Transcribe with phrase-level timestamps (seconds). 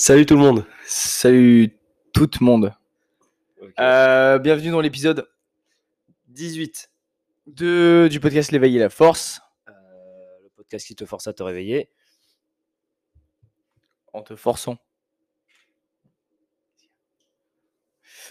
[0.00, 0.64] Salut tout le monde.
[0.86, 1.76] Salut
[2.14, 2.72] tout le monde.
[3.80, 5.28] Euh, bienvenue dans l'épisode
[6.28, 6.88] 18.
[7.48, 9.40] de, du podcast L'éveil et la force.
[9.68, 9.72] Euh,
[10.44, 11.90] le podcast qui te force à te réveiller.
[14.12, 14.78] En te forçant.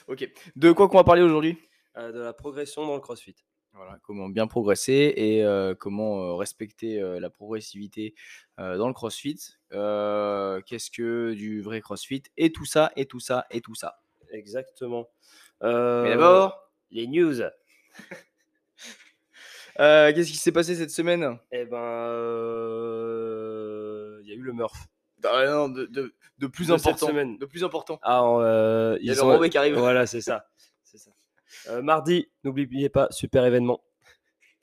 [0.08, 0.26] Ok.
[0.56, 1.58] De quoi qu'on va parler aujourd'hui?
[1.98, 3.36] Euh, de la progression dans le crossfit.
[3.78, 8.16] Voilà, comment bien progresser et euh, comment euh, respecter euh, la progressivité
[8.58, 9.40] dans le crossfit.
[9.70, 14.00] Qu'est-ce que du vrai crossfit Et tout ça, et tout ça, et tout ça.
[14.32, 15.08] Exactement.
[15.62, 17.42] Mais d'abord, les news.
[19.80, 21.38] euh, qu'est-ce qui s'est passé cette semaine?
[21.52, 21.78] Eh ben,
[24.24, 24.88] il y a eu le Murph.
[25.24, 27.08] Ah non, de, de- de plus De cette important.
[27.08, 27.38] semaine.
[27.38, 28.00] De plus important.
[28.04, 28.22] Ah,
[29.00, 29.78] Il y a le ont- qui arrive.
[29.78, 30.48] Voilà, c'est ça.
[30.84, 31.12] C'est ça.
[31.70, 33.84] Euh, mardi, n'oubliez pas, super événement.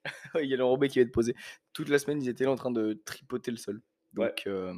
[0.43, 1.34] Il y a le Roubaix qui va être posé.
[1.73, 3.80] Toute la semaine, ils étaient là en train de tripoter le sol.
[4.17, 4.29] Ouais.
[4.29, 4.75] Donc, euh,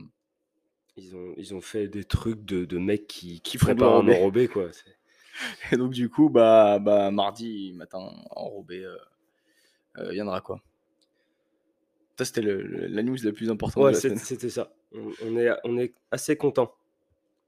[0.96, 4.16] Ils ont, ils ont fait des trucs de, de mecs qui, qui préparent un l'enrobé.
[4.18, 4.70] enrobé, quoi.
[5.72, 7.98] Et donc du coup, bah, bah mardi matin,
[8.30, 8.96] enrobé euh,
[9.98, 10.62] euh, viendra quoi.
[12.18, 14.16] Ça, c'était la news la plus importante Ouais, de la semaine.
[14.18, 14.72] c'était ça.
[14.92, 16.74] On, on est, on est assez content.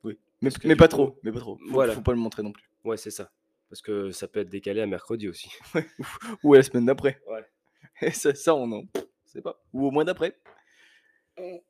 [0.04, 0.18] Oui.
[0.42, 1.18] Mais, pas coup- trop.
[1.22, 1.56] Mais pas trop.
[1.56, 1.94] Faut, Voilà.
[1.94, 2.68] faut pas le montrer non plus.
[2.84, 3.30] Ouais, c'est ça.
[3.68, 5.50] Parce que ça peut être décalé à mercredi aussi.
[6.42, 7.20] Ou à la semaine d'après.
[7.26, 7.44] Ouais.
[8.02, 8.82] Et ça, ça on en
[9.24, 9.62] sait pas.
[9.72, 10.36] Ou au mois d'après.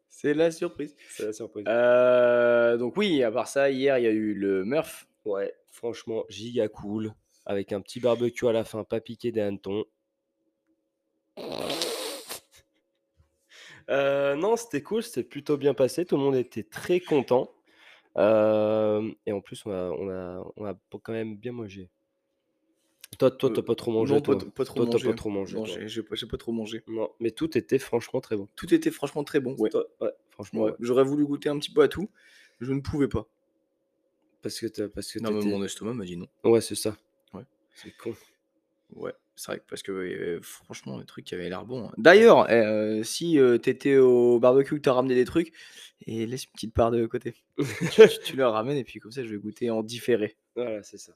[0.08, 0.96] C'est la surprise.
[1.10, 1.64] C'est la surprise.
[1.68, 5.06] Euh, donc oui, à part ça, hier, il y a eu le Murph.
[5.24, 7.12] Ouais, franchement, giga cool.
[7.44, 9.84] Avec un petit barbecue à la fin, pas piqué des hannetons.
[13.90, 16.04] Euh, non, c'était cool, c'était plutôt bien passé.
[16.04, 17.50] Tout le monde était très content.
[18.16, 21.88] Euh, et en plus, on a, on, a, on a quand même bien mangé.
[23.18, 24.14] Toi, toi, t'as pas trop mangé.
[24.14, 24.38] non, toi.
[24.38, 25.08] pas, pas trop Toi, mangé.
[25.08, 25.56] pas trop mangé.
[25.56, 25.86] Non, toi.
[25.86, 26.82] j'ai pas, trop mangé.
[26.86, 28.48] Non, mais tout était franchement très bon.
[28.54, 29.56] Tout était franchement très bon.
[29.58, 29.70] Ouais.
[30.00, 30.76] Ouais, franchement, Ouais, ouais.
[30.80, 32.10] J'aurais voulu goûter un petit peu à tout.
[32.60, 33.26] Je ne pouvais pas.
[34.42, 36.28] Parce que parce que Non, mais mon estomac m'a dit non.
[36.44, 36.96] Ouais, c'est ça.
[37.32, 37.44] Ouais.
[37.74, 38.14] C'est con.
[38.94, 41.86] Ouais, c'est vrai que parce que euh, franchement, le truc qui avait l'air bon.
[41.86, 41.92] hein.
[41.96, 45.52] D'ailleurs, euh, si euh, t'étais au barbecue que t'as ramené des trucs,
[46.06, 47.34] et laisse une petite part de côté.
[47.92, 50.36] tu, tu- ramènes et puis comme ça, je vais goûter en différé.
[50.56, 51.12] Voilà, c'est ça.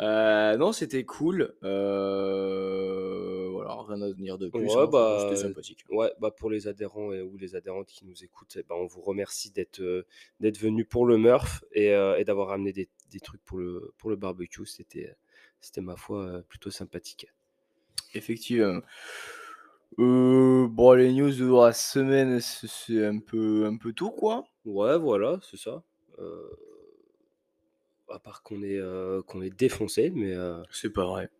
[0.00, 1.54] Euh, non, c'était cool.
[1.64, 4.60] Euh, voilà, rien à dire de plus.
[4.60, 5.84] Ouais, hein, franchement, bah, c'était sympathique.
[5.90, 8.86] Ouais, bah pour les adhérents et, ou les adhérentes qui nous écoutent, eh ben, on
[8.86, 10.06] vous remercie d'être euh,
[10.40, 13.92] d'être venus pour le Murph et, euh, et d'avoir amené des, des trucs pour le,
[13.98, 14.66] pour le barbecue.
[14.66, 15.14] C'était,
[15.60, 17.26] c'était ma foi euh, plutôt sympathique.
[18.14, 18.80] Effectivement.
[19.98, 24.44] Euh, bon, les news de la semaine, c'est un peu, un peu tout, quoi.
[24.64, 25.82] Ouais, voilà, c'est ça.
[26.18, 26.50] Euh,
[28.10, 30.34] à part qu'on est, euh, qu'on est défoncé, mais
[30.70, 31.30] C'est pas vrai.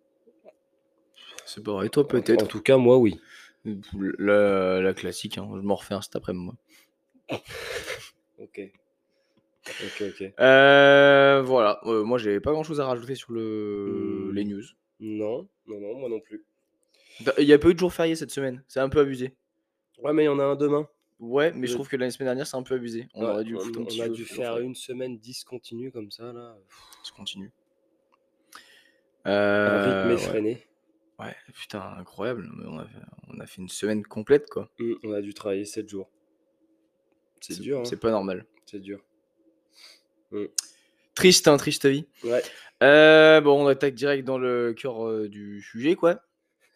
[1.47, 2.45] C'est pas vrai, toi peut-être.
[2.45, 3.19] En, tout cas, moi, oui.
[4.19, 6.56] La, la classique, hein, je m'en refais un cet après-midi.
[8.39, 8.61] Ok.
[9.84, 10.33] Ok, ok.
[10.41, 14.34] Euh, voilà, euh, moi j'ai pas grand chose à rajouter sur le, Hmm.
[14.34, 14.62] les news.
[15.01, 16.45] Non, non, non, moi non plus.
[17.39, 19.34] Il y a pas eu de jour férié cette semaine, c'est un peu abusé.
[20.03, 20.89] Ouais, mais il y en a un demain.
[21.21, 23.09] Ouais, mais je trouve que l'année semaine dernière c'est un peu abusé.
[23.15, 26.56] On Ouais, aurait dû on, on a dû faire une semaine discontinue comme ça, là.
[27.03, 27.50] Ça continue.
[29.25, 30.62] Un Euh, rythme effréné.
[31.19, 32.49] Ouais, putain, incroyable.
[32.56, 32.99] mais On a, fait,
[33.29, 34.71] on a fait une semaine complète quoi.
[34.79, 36.09] Mm, on a dû travailler 7 jours.
[37.41, 37.85] C'est dur, hein.
[37.85, 38.47] C'est pas normal.
[38.67, 39.00] C'est dur.
[41.15, 42.06] Triste, hein, triste vie.
[42.25, 42.43] Ouais.
[42.83, 46.21] Euh, bon, on attaque direct dans le cœur euh, du sujet, quoi.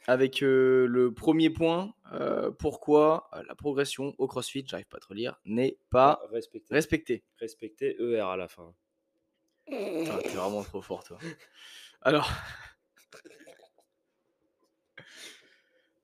[0.08, 1.94] Avec euh, le premier point,
[2.58, 6.74] pourquoi la progression au CrossFit, j'arrive pas à te relire, n'est pas respecter.
[6.74, 7.24] respectée.
[7.38, 8.74] Respecter ER à la fin.
[9.66, 11.18] Putain, T'es vraiment trop fort, toi.
[12.02, 12.28] Alors.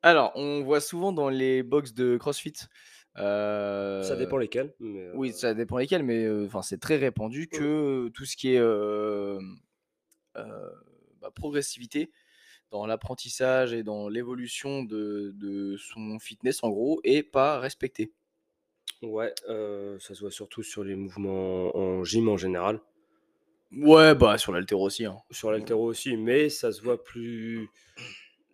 [0.03, 2.55] Alors, on voit souvent dans les box de CrossFit.
[3.19, 4.75] Euh, Ça dépend lesquels.
[4.81, 8.55] Mais euh, Oui, ça dépend lesquels, mais euh, c'est très répandu que tout ce qui
[8.55, 8.61] est
[10.35, 12.11] bah, progressivité
[12.71, 18.13] dans l'apprentissage et dans l'évolution de, de son fitness, en gros, est pas respecté.
[19.03, 22.81] Ouais, ça se voit surtout sur les mouvements en gym en général.
[23.71, 25.05] Ouais, bah sur l'altéro aussi.
[25.05, 25.19] hein.
[25.31, 27.69] Sur l'altéro aussi, mais ça se voit plus.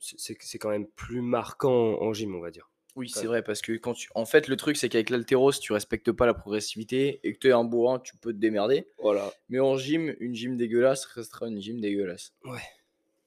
[0.01, 2.69] c'est quand même plus marquant en gym, on va dire.
[2.97, 4.09] Oui, c'est vrai, parce que quand tu...
[4.15, 7.39] En fait, le truc, c'est qu'avec l'altéro, si tu respectes pas la progressivité et que
[7.39, 8.87] tu es un bourrin, tu peux te démerder.
[8.99, 9.33] Voilà.
[9.49, 12.35] Mais en gym, une gym dégueulasse restera une gym dégueulasse.
[12.45, 12.61] Ouais.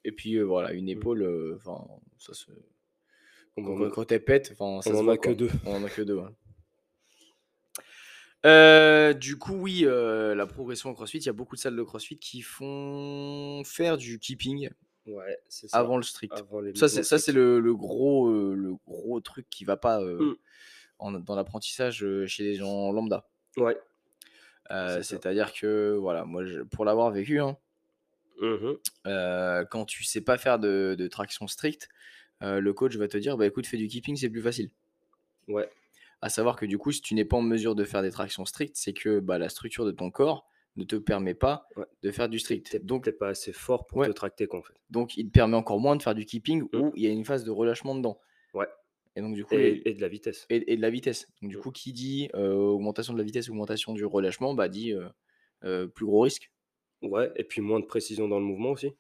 [0.05, 1.85] Et puis euh, voilà, une épaule, euh, enfin,
[2.17, 2.45] ça se.
[3.57, 5.49] On Quand, en quand elle pète, enfin, ça on se en voit, a que deux.
[5.65, 6.15] On en a que deux.
[6.15, 6.29] ouais.
[8.45, 11.83] Euh, du coup, oui, la progression au CrossFit, il y a beaucoup de salles de
[11.83, 14.69] CrossFit qui font faire du keeping
[15.07, 15.77] Ouais, c'est ça.
[15.77, 16.33] avant le strict.
[16.37, 20.19] Avant Ça, c'est ça, le, le gros, euh, le gros truc qui va pas euh,
[20.19, 20.35] Mm.
[20.99, 23.27] en- dans l'apprentissage euh, chez les gens lambda.
[23.57, 23.77] Ouais.
[25.01, 27.57] C'est-à-dire que, voilà, moi je pour l'avoir vécu, hein
[28.41, 28.73] Mmh
[29.71, 31.89] quand tu sais pas faire de de traction stricte,
[32.41, 34.69] le coach va te dire: «Bah, écoute, fais du keeping, c'est plus facile».
[35.47, 35.69] Ouais.
[36.21, 38.43] À savoir que, du coup, si tu n'es pas en mesure de faire des tractions
[38.45, 41.85] strictes, c'est que, bah, la structure de ton corps ne te permet pas Ouais.
[42.03, 42.69] de faire du strict.
[42.69, 44.07] tu es Donc pas assez fort pour Ouais.
[44.07, 44.73] te tracter, quoi, en fait.
[44.89, 46.79] donc il te permet encore moins de faire du keeping Mmh.
[46.79, 48.19] où il y a une phase de relâchement dedans
[48.53, 48.67] Ouais.
[49.15, 50.45] et donc du coup les Et de la vitesse.
[50.49, 51.27] et et de la vitesse.
[51.41, 51.61] Donc du Mmh.
[51.61, 55.07] coup, qui dit, heu, augmentation de la vitesse, augmentation du relâchement, bah, dit, heu
[55.65, 56.51] heu, plus gros risque.
[57.01, 58.91] Ouais et puis moins de précision dans le mouvement aussi.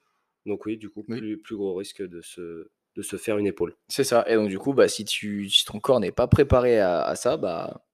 [0.45, 1.17] Donc oui, du coup, Oui.
[1.19, 3.75] plus plus gros risque de se de se faire une épaule.
[3.89, 6.79] C'est ça et donc du coup, bah, si tu si ton corps n'est pas préparé
[6.79, 7.85] à à ça, bah,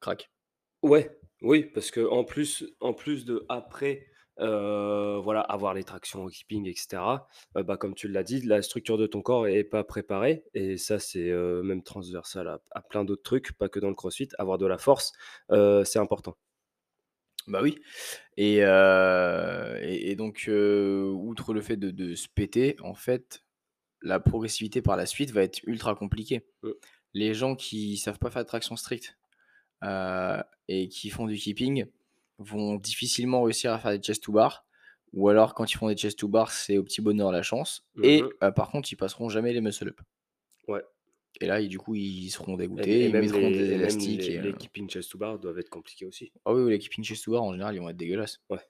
[0.00, 0.30] crac.
[0.82, 4.06] Ouais, oui, parce qu'en plus en plus de après,
[4.40, 8.40] heu, voilà, avoir les tractions au keeping et cetera, heu, bah, comme tu l'as dit,
[8.42, 12.60] la structure de ton corps est pas préparée et ça, c'est, heu, même transversal à
[12.72, 14.28] à plein d'autres trucs, pas que dans le crossfit.
[14.38, 15.12] Avoir de la force,
[15.50, 16.36] c'est important.
[17.48, 17.80] Bah, oui
[18.36, 23.44] et et et donc outre le fait de de se péter, en fait,
[24.02, 26.46] la progressivité par la suite va être ultra compliquée.
[26.62, 26.70] Mmh.
[27.14, 29.18] Les gens qui savent pas faire de traction stricte,
[30.68, 31.86] et qui font du keeping
[32.38, 34.64] vont difficilement réussir à faire des chest to bar
[35.12, 37.86] ou alors quand ils font des chest to bar, c'est au petit bonheur la chance
[38.02, 38.42] et mh.
[38.42, 40.00] heu, par contre, ils passeront jamais les muscle up.
[40.68, 40.82] Ouais.
[41.40, 44.36] Et là, du coup, ils seront m et dégoûtés, ils mettront les des élastiques les
[44.36, 46.32] et les heu keeping chest to bar doivent être compliqués aussi.
[46.44, 48.40] Ah oui, oui, les keeping chest to bar en général, ils vont être dégueulasses.
[48.48, 48.60] Ouais,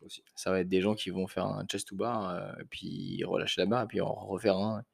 [0.00, 0.24] aussi.
[0.34, 3.66] Ça va être des gens qui vont faire un chest to bar, puis relâcher la
[3.66, 4.84] barre et puis en refaire un.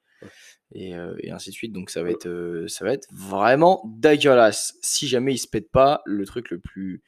[0.73, 1.73] Et heu et ainsi de suite.
[1.73, 4.77] Donc ça va être, heu, ça va être vraiment dégueulasse.
[4.83, 7.03] Si jamais ils se pètent pas, le truc le plus,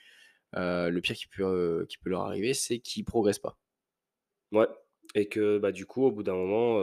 [0.57, 3.59] heu, le pire qui peut, heu, qui peut leur arriver, c'est qu'ils progressent pas.
[4.53, 4.67] Ouais
[5.15, 6.79] et que, bah, du coup, au bout d'un moment,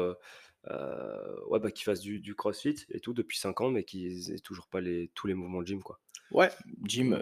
[1.50, 4.40] ouais, bah, qu'ils fassent du du crossfit et tout depuis 5 ans, mais qu'ils aient
[4.40, 6.00] toujours pas les tous les mouvements de gym, quoi.
[6.32, 6.52] Ouais,
[6.86, 7.20] gym,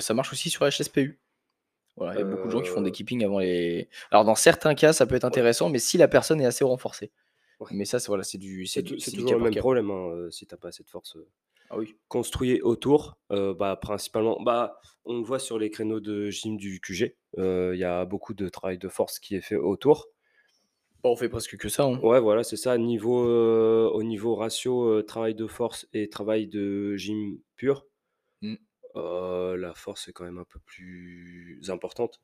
[0.00, 1.20] ça marche aussi sur HSPU.
[1.96, 4.34] Voilà, il y a beaucoup de gens qui font des keeping avant les alors dans
[4.36, 5.28] certains cas, ça peut être Ouais.
[5.28, 7.12] intéressant, mais si la personne est assez renforcée.
[7.60, 7.68] Ouais.
[7.72, 10.58] Mais ça, c'est voilà, c'est du c'est toujours le même problème, hein, si tu as
[10.58, 11.16] pas assez de force,
[11.70, 11.96] Ah oui.
[12.08, 17.16] construit autour, bah, principalement, bah, on le voit sur les créneaux de gym du QG,
[17.36, 20.08] il y a beaucoup de travail de force qui est fait autour.
[21.02, 21.98] Bah, on fait presque que ça, hein.
[22.00, 22.76] Ouais, voilà, c'est ça.
[22.78, 27.86] Niveau, au niveau ratio, travail de force et travail de gym pur,
[28.40, 28.54] Mmh.
[28.94, 32.20] la force est quand même un peu plus importante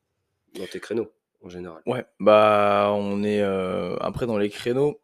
[0.57, 1.11] dans tes créneaux,
[1.41, 1.83] en général.
[1.85, 5.01] Ouais, bah, on est, après dans les créneaux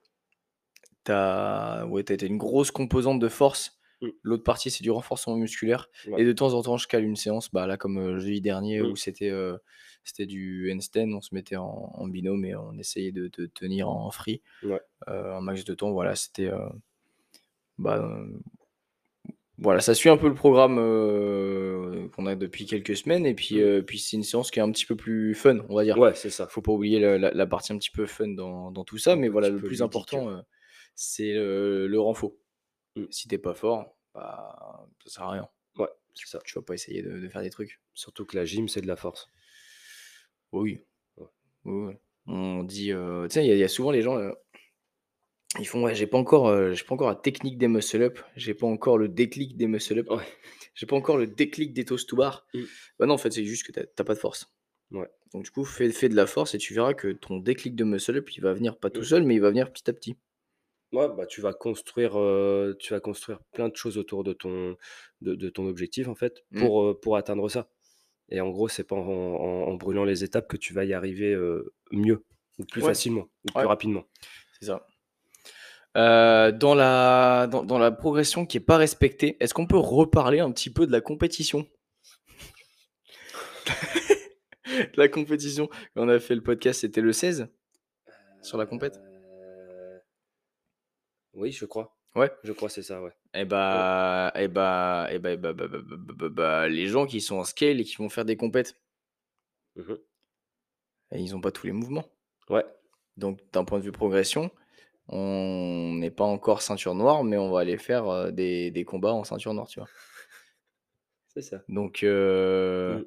[1.12, 3.80] tu as ouais, as une grosse composante de force.
[4.02, 4.10] Mmh.
[4.24, 6.22] L'autre partie, c'est du renforcement musculaire Ouais.
[6.22, 8.82] et de temps en temps, je cale une séance, bah, là, comme, heu, jeudi dernier
[8.82, 8.96] où Mmh.
[8.96, 9.60] c'était, heu,
[10.04, 11.12] c'était du handstand.
[11.14, 14.82] On se mettait en en binôme et on essayait de de tenir en free, Ouais.
[15.10, 15.92] heu, un max de temps.
[15.94, 16.60] Voilà, c'était, heu,
[17.78, 18.02] bah,
[19.58, 20.80] voilà, ça suit un peu le programme,
[22.16, 24.72] qu'on a depuis quelques semaines et puis, heu, puis c'est une séance qui est un
[24.72, 25.98] petit peu plus fun, on va dire.
[26.00, 26.48] Ouais, c'est ça.
[26.48, 29.28] Faut pas oublier la la partie un petit peu fun dans dans tout ça, mais
[29.28, 30.30] voilà, le plus important,
[30.96, 32.40] c'est, heu, le renfo.
[32.96, 33.06] Mmh.
[33.12, 35.50] Si tu es pas fort, bah, ça sert à rien.
[35.78, 36.44] Ouais, Tu c'est ça.
[36.46, 37.82] tu vas pas essayer de de faire des trucs.
[37.94, 39.30] Surtout que la gym, c'est de la force.
[40.52, 40.80] Oui.
[41.18, 41.28] Ouais.
[41.66, 41.94] Oui.
[42.28, 44.34] On dit, heu, tu sais, il y a il y a souvent les gens, heu,
[45.60, 48.20] ils font: «Ouais, j'ai pas encore, heu, j'ai pas encore la technique des muscle up,
[48.38, 50.24] j'ai pas encore le déclic des muscle up, Ouais.
[50.76, 52.48] j'ai pas encore le déclic des toes to bar».
[52.54, 52.62] Mmh.
[53.00, 54.54] Bah, non, en fait, c'est juste que tu as tu as pas de force.
[54.92, 55.10] Ouais.
[55.34, 57.84] Donc du coup, fais fais de la force et tu verras que ton déclic de
[57.86, 59.04] muscle up, il va venir pas tout Mmh.
[59.04, 60.18] seul, mais il va venir petit à petit.
[60.94, 62.12] Ouais, bah, tu vas construire,
[62.80, 64.76] tu vas construire plein de choses autour de ton
[65.22, 66.60] de de ton objectif, en fait, Mmh.
[66.60, 67.70] pour, pour atteindre ça
[68.34, 70.94] et en gros, c'est pas en en en brûlant les étapes que tu vas y
[70.94, 71.36] arriver,
[71.92, 72.24] mieux
[72.60, 72.88] ou plus Ouais.
[72.90, 73.66] facilement ou plus Ouais.
[73.68, 74.06] rapidement.
[74.60, 74.86] C'est ça.
[75.96, 80.52] Dans la dans dans la progression qui est pas respectée, est-ce qu'on peut reparler un
[80.52, 81.68] petit peu de la compétition?
[84.96, 87.48] La compétition, on a fait le podcast, c'était le 16?
[88.42, 89.00] Sur la compète?
[91.34, 91.98] Oui, je crois.
[92.16, 92.32] Ouais.
[92.44, 93.12] Je crois, c'est ça, ouais.
[93.34, 96.88] Et bah et bah et bah et bah bah bah bah bah bah bah, les
[96.88, 98.82] gens qui sont en scale et qui vont faire des compètes
[99.76, 100.02] Mmh
[101.12, 102.06] et ils ont pas tous les mouvements.
[102.50, 102.66] Ouais.
[103.18, 104.52] Donc d'un point de vue progression,
[105.08, 109.14] on n'est pas encore ceinture noire, mais on va aller faire, heu, des des combats
[109.14, 109.92] en ceinture noire, tu vois?
[111.28, 111.66] C'est ça.
[111.68, 113.06] Donc heu, Mmh.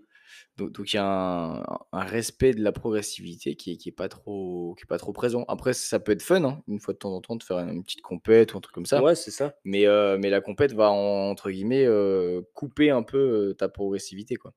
[0.56, 1.62] Donc il y a un
[1.92, 5.12] un respect de la progressivité qui est qui est pas trop qui est pas trop
[5.12, 5.44] présent.
[5.48, 7.82] Après ça peut être fun, hein, une fois de temps en temps de faire une
[7.84, 9.02] petite compète ou un truc comme ça.
[9.02, 9.54] Ouais, c'est ça.
[9.64, 14.36] Mais heu, mais la compète va entre guillemets, heu, «couper un peu, heu, ta progressivité»,
[14.36, 14.54] quoi.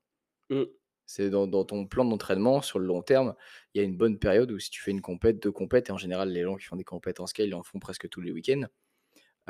[0.50, 0.78] Mmh.
[1.10, 3.34] C'est dans dans ton plan d'entraînement sur le long terme,
[3.72, 5.92] il y a une bonne période où si tu fais 1 compète, 2 compètes et
[5.92, 8.20] en général les gens qui font des compètes en scale, ils en font presque tous
[8.20, 8.64] les week-ends.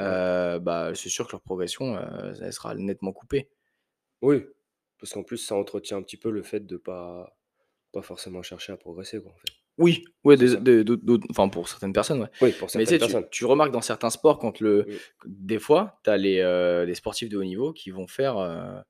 [0.04, 0.18] Ouais.
[0.60, 1.98] Bah, c'est sûr que leur progression,
[2.42, 3.50] elle sera nettement coupée.
[4.22, 4.48] Oui.
[5.00, 7.36] Parce qu'en plus, ça entretient un petit peu le fait de pas
[7.92, 9.52] pas forcément chercher à progresser, quoi, en fait.
[9.78, 10.04] Oui,
[10.36, 10.84] C'est des
[11.30, 12.28] enfin, pour certaines personnes, ouais.
[12.42, 13.28] Oui, pour Mais tu certaines sais, tu personnes.
[13.30, 14.86] tu remarques dans certains sports quand le
[15.26, 18.80] des fois, tu as les, heu, les sportifs de haut niveau qui vont faire, heu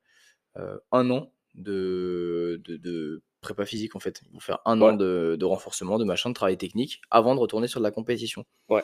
[0.59, 4.23] heu, 1 an de de de prépa physique, en fait.
[4.27, 7.41] Ils vont faire 1 an de de renforcement, de machin, de travail technique avant de
[7.41, 8.45] retourner sur de la compétition.
[8.69, 8.83] Ouais.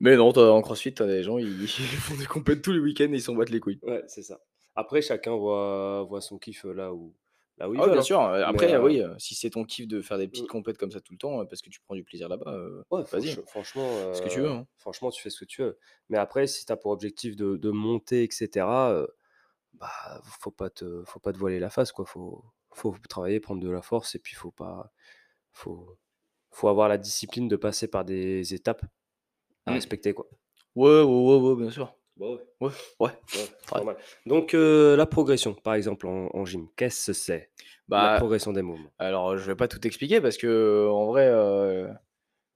[0.00, 2.78] Mais non, en crossfit, tu as des gens, ils ils font des compètes tous les
[2.78, 3.80] week-ends et ils s'en battent les couilles.
[3.82, 4.38] Ouais, c'est ça.
[4.78, 7.16] Après, chacun voit voit son kiff, là où
[7.58, 8.02] là où il Ah oui, bien hein.
[8.02, 10.48] sûr, après, oui, si c'est ton kiff de faire des petites Mmh.
[10.48, 12.58] compètes comme ça tout le temps, parce que tu prends du plaisir là-bas,
[12.90, 14.66] Ouais, vas-y, franche franchement, ce que tu veux, hein.
[14.78, 15.78] franchement, tu fais ce que tu veux.
[16.08, 19.08] Mais après, si tu as pour objectif de de monter et cetera, heu,
[19.74, 22.06] bah, faut pas te faut pas te voiler la face, quoi.
[22.06, 22.44] Faut
[22.74, 24.92] faut travailler, prendre de la force et puis faut pas
[25.52, 25.98] faut
[26.52, 28.84] faut avoir la discipline de passer par des étapes
[29.66, 29.74] à Mmh.
[29.74, 30.28] respecter, quoi.
[30.76, 31.97] Ouais, ouais, ouais, ouais, bien sûr.
[32.18, 32.38] Bah, ouais.
[32.60, 32.70] Ouais,
[33.00, 33.76] ouais, Ouais, c'est ouais.
[33.76, 33.96] normal.
[34.26, 37.50] Donc, heu, la progression, par exemple, en en gym, qu'est-ce que c'est?
[37.88, 38.90] La Bah, progression des mouvements?
[38.98, 41.88] alors, je vais pas tout expliquer parce qu'en vrai, heu,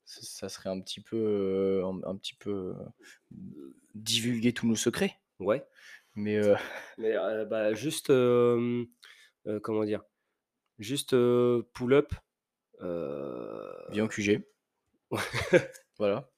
[0.04, 2.74] ça serait un petit peu, heu, un un petit peu,
[3.94, 5.16] divulguer tous nos secrets.
[5.38, 5.64] Ouais.
[6.14, 6.40] Mais,
[6.98, 7.14] Mais,
[7.46, 8.08] bah, juste,
[9.62, 10.02] comment dire?
[10.78, 12.12] Juste, heu, pull up,
[12.82, 14.42] heu Viens au QG.
[15.98, 16.28] Voilà.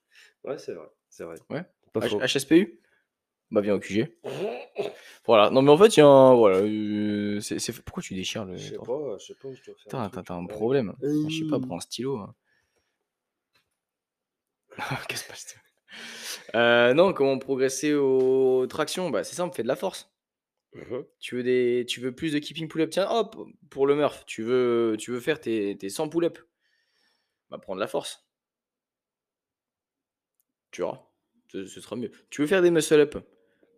[0.44, 1.36] Ouais, c'est vrai, c'est vrai.
[1.50, 1.64] Ouais.
[1.94, 2.20] H.
[2.20, 2.80] HSPU?
[3.54, 4.08] Bah, viens au QG.
[5.26, 8.14] Voilà, non, mais en fait, il y a un voilà, heu, c'est c'est pourquoi tu
[8.14, 10.18] déchires le Je sais pas, je sais pas où je dois faire Putain, le tu
[10.18, 10.26] as truc.
[10.26, 10.92] tu as un Ah, problème.
[11.00, 11.30] regarde.
[11.30, 12.34] Je sais pas, prends un stylo, hein.
[14.76, 15.60] Pas le stylo.
[16.54, 19.10] Heu, non, comment progresser aux tractions?
[19.10, 20.10] Bah, c'est simple, fais de la force.
[20.74, 21.04] Mmh mh.
[21.20, 22.90] Tu veux des tu veux plus de keeping pull up?
[22.90, 23.36] Tiens, hop,
[23.70, 26.38] pour le Murph, tu veux tu veux faire tes tes 100 pull up?
[27.50, 28.26] Bah, prends de la force.
[30.72, 31.00] Tu verras,
[31.48, 32.10] ce ce sera mieux.
[32.30, 33.16] Tu veux faire des muscle up?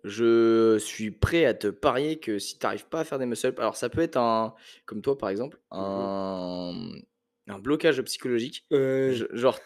[0.09, 3.49] Je suis prêt à te parier que si tu arrives pas à faire des muscle
[3.49, 7.03] up alors ça peut être un comme toi, par exemple, Mmh mh.
[7.49, 8.65] un, un blocage psychologique.
[8.71, 9.15] Ouais.
[9.33, 9.59] genre,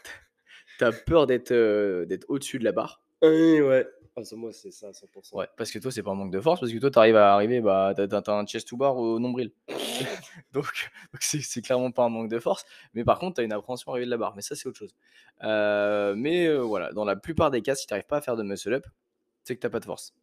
[0.78, 3.02] tu as peur d'être, heu, d'être au-dessus de la barre.
[3.22, 3.86] Oui, ouais.
[4.16, 5.36] Ah ça, moi, c'est ça à 100 %.
[5.36, 7.16] Ouais, parce que toi, c'est pas un manque de force, parce que toi, tu arrives
[7.16, 9.52] à arriver, bah, tu as un chest to bar au nombril.
[10.52, 10.66] Donc
[11.20, 13.94] c'est clairement pas un manque de force, mais par contre, tu as une appréhension à
[13.94, 14.94] arriver de la barre, mais ça, c'est autre chose.
[15.44, 18.42] Heu, mais voilà, dans la plupart des cas, si tu arrives pas à faire de
[18.42, 18.86] muscle up,
[19.44, 20.14] c'est que tu as pas de force.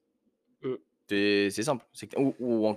[0.62, 0.74] Mmh.
[1.10, 2.76] C'est c'est simple, que ou ou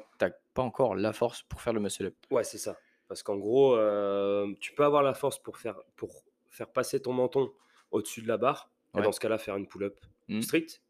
[0.55, 2.15] pas encore la force pour faire le muscle up.
[2.31, 2.77] Ouais, c'est ça.
[3.09, 7.13] Parce qu'en gros, hem, tu peux avoir la force pour faire pour faire passer ton
[7.13, 7.53] menton
[7.91, 10.43] au-dessus de la barre et dans ce cas-là, faire une pull up Mmh.
[10.43, 10.81] strict.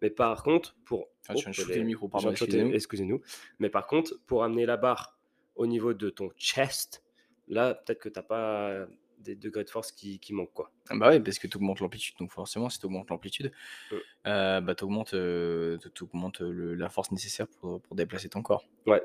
[0.00, 2.72] Mais par contre, pour Ah, oh, l'ai le micro, pardon, excusez-nous.
[2.72, 3.20] excusez-nous.
[3.58, 5.18] Mais par contre, pour amener la barre
[5.56, 7.04] au niveau de ton chest,
[7.48, 8.86] là, peut-être que tu as pas
[9.20, 10.70] des degrés de force qui qui manquent, quoi.
[10.90, 13.52] Ah bah, ouais, parce que tu augmentes l'amplitude, donc forcément, si tu augmentes l'amplitude,
[13.90, 13.94] Mmh.
[14.28, 18.64] heu, bah, tu augmentes, tu augmentes, le la force nécessaire pour pour déplacer ton corps.
[18.86, 19.02] Ouais.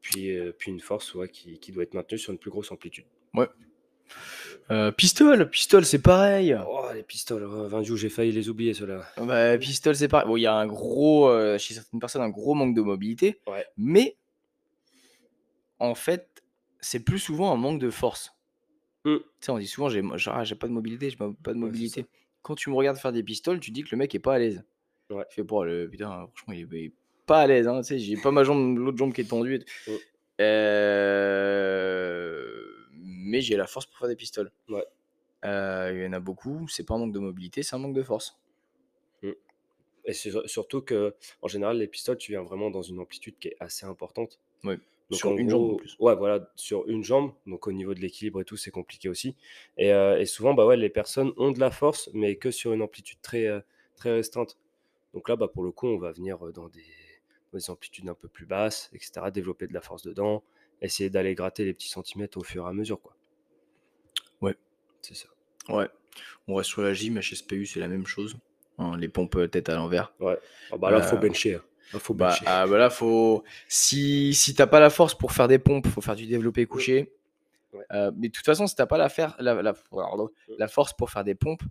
[0.00, 3.04] Puis, puis une force, ouais, qui qui doit être maintenue sur une plus grosse amplitude.
[3.34, 3.48] Ouais.
[4.70, 6.56] Heu, pistol, pistol, c'est pareil.
[6.66, 9.06] Oh, les pistoles, oh, Vindiou, j'ai failli les oublier ceux-là.
[9.18, 10.26] Bah, pistol, c'est pareil.
[10.26, 13.64] Bon, il y a un gros, chez certaines personnes, un gros manque de mobilité, Ouais.
[13.76, 14.16] mais
[15.78, 16.42] en fait,
[16.80, 18.32] c'est plus souvent un manque de force.
[19.04, 19.16] Mmh.
[19.16, 21.30] Tu sais, on dit souvent: «J'ai mo genre, ah, j'ai pas de mobilité, j'ai pas
[21.42, 22.06] pas de mobilité».
[22.42, 24.38] Quand tu me regardes faire des pistoles, tu dis que le mec est pas à
[24.38, 24.64] l'aise.
[25.10, 25.24] Ouais.
[25.30, 26.92] Tu fais: «Pouah, le putain, franchement, il est il est
[27.26, 27.80] pas à l'aise, hein».
[27.82, 29.64] Tu sais, j'ai pas ma jambe l'autre jambe qui est tendue et.
[29.90, 29.96] Mmh.
[30.40, 31.66] Heu,
[32.94, 34.50] mais j'ai la force pour faire des pistoles.
[34.68, 34.84] Ouais.
[35.44, 37.94] Heu, il y en a beaucoup, c'est pas un manque de mobilité, c'est un manque
[37.94, 38.38] de force.
[39.22, 39.30] Mmh.
[40.06, 43.86] Et surtout qu'en général, les pistoles, tu viens vraiment dans une amplitude qui est assez
[43.86, 44.40] importante.
[44.64, 44.78] Ouais,
[45.12, 45.98] Donc sur une jambe en gros plus.
[46.00, 49.36] ouais, voilà, sur une jambe, donc au niveau de l'équilibre et tout, c'est compliqué aussi.
[49.78, 52.72] Et heu et souvent, bah, ouais, les personnes ont de la force, mais que sur
[52.72, 53.62] une amplitude très, heu,
[53.96, 54.58] très restreinte.
[55.14, 56.84] Donc là, bah, pour le coup, on va venir, heu, dans des
[57.52, 60.44] dans des amplitudes un peu plus basses et cetera, développer de la force dedans,
[60.82, 63.16] essayer d'aller gratter les petits centimètres au fur et à mesure, quoi.
[64.40, 64.56] Ouais.
[65.00, 65.28] C'est ça.
[65.68, 65.88] Ouais.
[66.48, 68.36] On reste sur la gym, HSPU, c'est la même chose,
[68.78, 70.14] hein, les pompes, heu, tête à l'envers.
[70.20, 70.38] Ouais.
[70.70, 71.64] Ah bah, là, faut Heu, bencher, hein.
[71.92, 75.32] Là, faut bah, ah, bah, là, faut si si tu as pas la force pour
[75.32, 77.12] faire des pompes, faut faire du développé couché.
[77.72, 77.84] Ouais.
[77.92, 80.68] Heu, mais de toute façon, si tu as pas la faire la la pardon, la
[80.68, 81.62] force pour faire des pompes,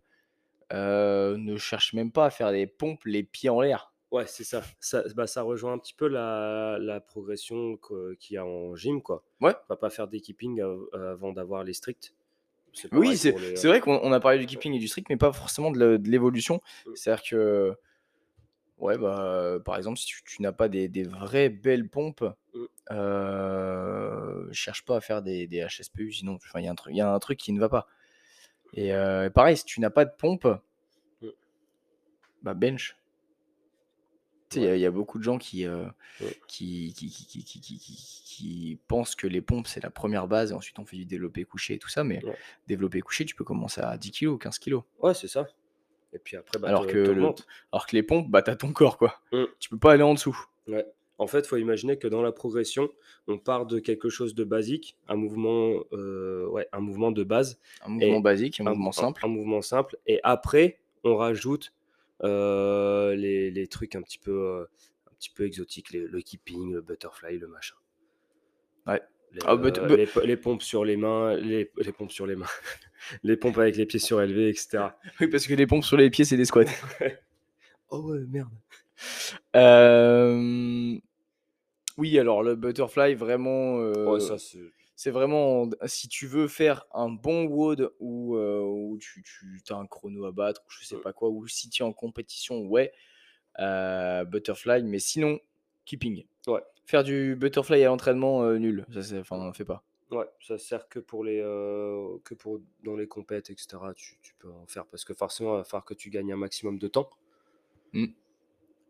[0.73, 3.93] heu, ne cherche même pas à faire des pompes les pieds en l'air.
[4.11, 4.61] Ouais, c'est ça.
[4.79, 7.77] Ça bah, ça rejoint un petit peu la la progression
[8.19, 9.23] qu'il y a en gym, quoi.
[9.39, 9.53] Ouais.
[9.69, 12.13] On va pas faire des keeping av avant d'avoir les stricts.
[12.91, 15.33] Oui, c'est les, vrai qu'on on a parlé du keeping et du strict, mais pas
[15.33, 16.61] forcément de l'évolution.
[16.85, 16.91] Mmh.
[16.95, 17.75] C'est-à-dire que
[18.81, 22.23] Ouais, bah, par exemple, si tu, n'as pas des, des vraies belles pompes,
[22.55, 22.65] mmh.
[24.51, 27.13] cherche pas à faire des, des HSPU, sinon il y, a un truc- y a
[27.13, 27.87] un truc qui ne va pas.
[28.73, 28.91] Et
[29.33, 30.45] pareil, si tu n'as pas de pompe,
[31.21, 31.27] mmh.
[32.41, 32.97] bah bench.
[34.55, 35.65] Il y, a- beaucoup de gens qui,
[36.47, 40.79] qui, qui, qui, qui, qui- pensent que les pompes, c'est la première base, et ensuite
[40.79, 42.35] on fait du développé couché et tout ça, mais Ouais.
[42.67, 44.79] développé couché, tu peux commencer à 10 kg, 15 kg.
[44.99, 45.47] Ouais, c'est ça.
[46.13, 47.23] Et puis après, bah, Alors que le
[47.71, 49.21] alors que les pompes, bah, tu as ton corps, quoi.
[49.31, 49.43] Mmh.
[49.59, 50.37] Tu peux pas aller en dessous.
[50.67, 50.85] Ouais.
[51.17, 52.89] En fait, il faut imaginer que dans la progression,
[53.27, 57.59] on part de quelque chose de basique, un mouvement, heu, ouais, un mouvement de base
[57.85, 59.23] Un mouvement basique, un un mouvement simple.
[59.23, 61.73] un mouvement simple et après on rajoute,
[62.23, 64.69] heu, les les trucs un petit peu, heu,
[65.11, 67.75] un petit peu exotiques, les le keeping, le butterfly, le machin.
[68.87, 69.01] Ouais.
[69.33, 72.27] Les, Ah, but but les po les pompes sur les mains, les les pompes sur
[72.27, 72.45] les mains,
[73.23, 74.97] les pompes avec les pieds surélevés et cetera.
[75.21, 76.65] Oui, parce que les pompes sur les pieds, c'est des squats.
[77.93, 78.49] Oh ouais, merde.
[79.53, 81.01] Hem,
[81.97, 84.59] oui, alors le butterfly vraiment, Ouais, ça c'est
[84.95, 89.23] c'est vraiment si tu veux faire un bon WOD où tu
[89.65, 91.85] tu as un chrono à battre ou je sais pas quoi, ou si tu es
[91.85, 92.93] en compétition, ouais,
[93.57, 95.39] butterfly, mais sinon
[95.85, 96.25] keeping.
[96.47, 96.61] Ouais.
[96.85, 99.83] Faire du butterfly à l'entraînement, heu, nul, ça c'est enfin, fais pas.
[100.11, 104.17] Ouais, ça sert que pour les, heu, que pour dans les compètes et cetera, tu
[104.21, 106.79] tu peux en faire parce que forcément, il va falloir que tu gagnes un maximum
[106.79, 107.09] de temps.
[107.93, 108.07] Mmh.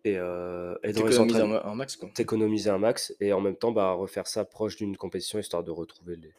[0.04, 2.10] Et heu et dans les économises un un max, quoi.
[2.10, 5.70] t'économiser un max et en même temps, bah, refaire ça proche d'une compétition histoire de
[5.70, 6.34] retrouver les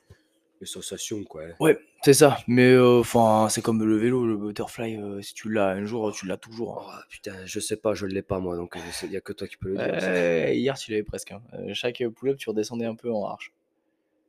[0.63, 1.43] les sensations, quoi.
[1.61, 5.51] Ouais, c'est ça, mais heu, enfin, c'est comme le vélo, le butterfly, heu, si tu
[5.51, 6.95] l'as un jour, tu l'as toujours, hein.
[6.99, 9.47] Oh putain, je sais pas, je l'ai pas moi, donc il y a que toi
[9.47, 10.11] qui peux le dire ça.
[10.11, 11.43] Ouais, hier, tu l'avais presque, hein.
[11.55, 13.53] Heu, chaque pull-up, tu redescendais un peu en arche.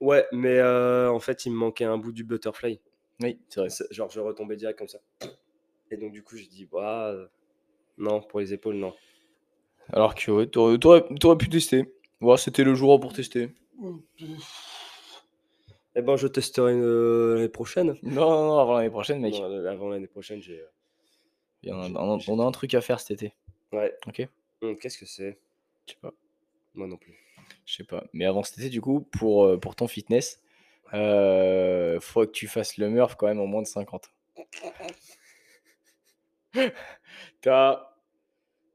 [0.02, 2.80] Ouais, mais en fait, il me manquait un bout du butterfly.
[3.22, 3.70] Oui, c'est vrai.
[3.70, 5.00] C'est genre je retombais direct comme ça
[5.92, 7.14] et donc du coup, j'ai dit: «Bah,
[7.98, 8.94] non, pour les épaules, non».
[9.92, 11.94] Alors que ouais, tu aurais tu aurais tu aurais pu tester.
[12.20, 13.54] Voir, c'était le jour pour tester.
[15.96, 17.96] Et ben, je testerai, heu, l'année prochaine.
[18.02, 19.34] Non, non, non, avant l'année prochaine, mec.
[19.34, 20.64] Non, avant l'année prochaine, j'ai,
[21.62, 23.34] Il a j'ai on a j'ai on a un truc à faire cet été,
[23.72, 23.96] ouais.
[24.08, 24.28] OK?
[24.62, 25.38] Mmh, qu'est-ce que c'est?
[25.88, 26.12] Je sais pas,
[26.74, 27.14] Moi non plus.
[27.66, 28.04] je sais pas.
[28.14, 30.42] Mais avant cet été, du coup, pour, heu, pour ton fitness,
[30.94, 34.10] heu, faudrait que tu fasses le Murph quand même en moins de 50.
[37.42, 37.96] Tu as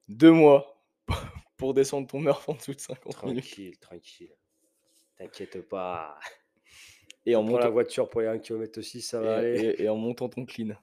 [0.08, 0.80] 2 mois
[1.56, 4.32] pour descendre ton Murph en dessous de 50 minutes Tranquille, tranquille.
[5.16, 6.18] T'inquiète pas.
[7.28, 9.60] Et en Prends la montant voiture pour les 1 km aussi, ça va et aller.
[9.60, 10.74] et et en montant ton clean.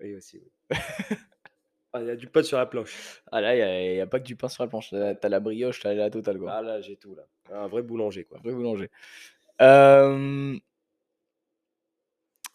[0.00, 0.76] Oui aussi, oui.
[1.92, 3.22] Ah, il y a du pot sur la planche.
[3.32, 5.28] Ah là, il y a pas que du pain sur la planche, là, tu as
[5.28, 6.52] la brioche, tu as la totale, quoi.
[6.52, 7.26] Ah là, j'ai tout là.
[7.52, 8.38] Un vrai boulanger, quoi.
[8.42, 8.90] Vrai boulanger.
[9.58, 10.60] Hem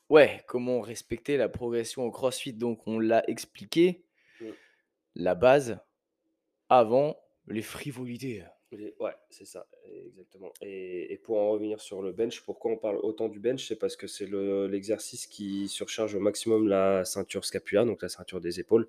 [0.09, 2.53] ouais, comment respecter la progression au CrossFit?
[2.53, 4.05] Donc on l'a expliqué.
[4.39, 4.45] Mmh.
[5.15, 5.79] La base,
[6.69, 8.43] avant les frivolités.
[8.99, 9.67] Ouais, c'est ça,
[10.05, 13.67] exactement et et pour en revenir sur le bench, pourquoi on parle autant du bench?
[13.67, 18.09] C'est parce que c'est le l'exercice qui surcharge au maximum la ceinture scapulaire, donc la
[18.09, 18.87] ceinture des épaules.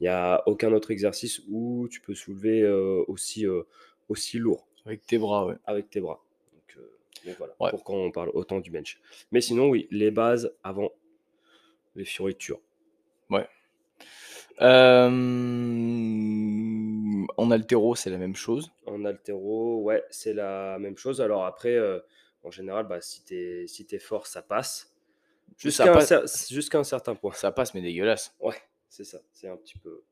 [0.00, 2.68] Il y a aucun autre exercice où tu peux soulever,
[3.08, 3.66] aussi, heu,
[4.08, 5.54] aussi lourd Avec tes bras, ouais.
[5.64, 6.20] avec tes bras.
[6.52, 6.78] Donc
[7.24, 7.70] donc voilà, Ouais.
[7.70, 9.00] pourquoi on parle autant du bench.
[9.30, 10.90] Mais sinon, oui, les bases avant
[11.94, 12.60] les fioritures.
[13.30, 13.48] Ouais.
[17.36, 18.70] En haltéro, c'est la même chose?
[18.86, 21.20] En haltéro, ouais, c'est la même chose.
[21.20, 22.02] Alors après, heu,
[22.42, 24.94] en général, bah, si tu es si es fort, ça passe.
[25.58, 27.32] Jusqu'à un passe un certain point.
[27.32, 28.34] ça passe, mais dégueulasse.
[28.40, 28.56] Ouais,
[28.88, 29.18] c'est ça.
[29.32, 30.02] C'est un petit peu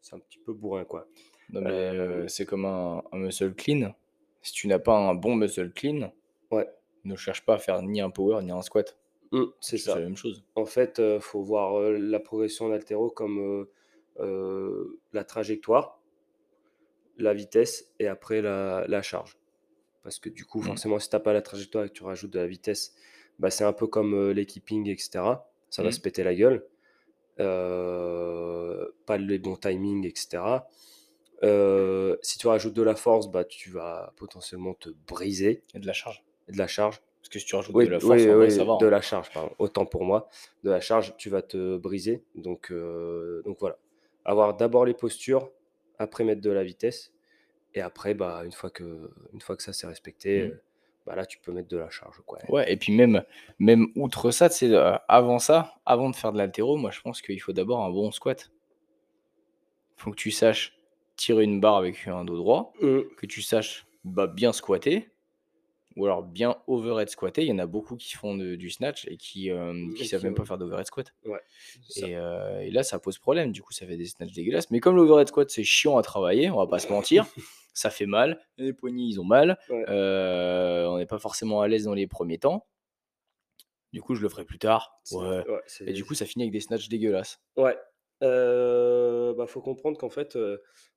[0.00, 1.06] c'est un petit peu bourrin, quoi.
[1.50, 3.94] Non, mais heu, Hem c'est comme un un muscle clean.
[4.42, 6.12] Si tu n'as pas un bon muscle clean,
[6.50, 6.68] Ouais.
[7.04, 8.96] ne cherche pas à faire ni un power ni un squat.
[9.32, 9.94] Mmh, c'est C'est ça.
[9.96, 10.44] la même chose.
[10.54, 13.66] En fait, heu, faut voir, la progression en haltéro comme,
[14.18, 16.00] la trajectoire,
[17.18, 19.38] la vitesse et après la la charge.
[20.02, 20.68] Parce que du coup, Mmh.
[20.68, 22.94] forcément, si tu as pas la trajectoire et que tu rajoutes de la vitesse,
[23.38, 25.50] bah, c'est un peu comme, heu, les keeping et cetera.
[25.70, 25.92] Ça va Mmh.
[25.92, 26.66] se péter la gueule.
[27.40, 30.68] Heu, pas les bons timings et cetera.
[31.42, 35.86] Heu, si tu rajoutes de la force, bah, tu vas potentiellement te briser Et de
[35.86, 36.24] la charge.
[36.48, 37.02] et de la charge.
[37.20, 38.78] Parce que si tu rajoutes Oui, de la force, oui, en vrai, oui, ça va,
[38.78, 40.28] de la charge, pardon, autant pour moi.
[40.62, 43.78] De la charge, tu vas te briser donc heu, donc voilà.
[44.24, 45.50] Avoir d'abord les postures,
[45.98, 47.12] après mettre de la vitesse
[47.74, 50.46] et après, bah, une fois que une fois que ça c'est respecté, Mmh.
[50.52, 50.62] heu,
[51.06, 52.38] bah, là, tu peux mettre de la charge, quoi.
[52.48, 53.22] Ouais et puis même
[53.58, 57.20] même outre ça, sais, heu, avant ça, avant de faire de l'haltéro, moi, je pense
[57.22, 58.50] qu'il faut d'abord un bon squat.
[59.96, 60.76] Faut que tu saches
[61.16, 63.00] tirer une barre avec un dos droit, Mmh.
[63.16, 65.10] que tu saches, bah, bien squatter
[65.96, 67.42] ou alors bien overhead squatter.
[67.42, 70.24] Il y en a beaucoup qui font de du snatch et qui, qui qui, savent
[70.24, 71.40] même pas faire d'overhead squat Ouais,
[71.96, 73.52] et là, ça pose problème.
[73.52, 74.70] Du coup, ça fait des snatchs dégueulasses.
[74.70, 77.26] Mais comme l'overhead squat, c'est chiant à travailler, on va pas se mentir,
[77.74, 79.84] ça fait mal, les poignets, ils ont mal, Ouais.
[79.88, 82.66] on n'est pas forcément à l'aise dans les premiers temps.
[83.92, 85.00] Du coup, je le ferai plus tard.
[85.12, 85.44] Ouais
[85.86, 87.40] et du coup, ça finit avec des snatchs dégueulasses.
[87.56, 87.76] ouais,
[88.24, 90.36] Heu, bah, faut comprendre qu'en fait,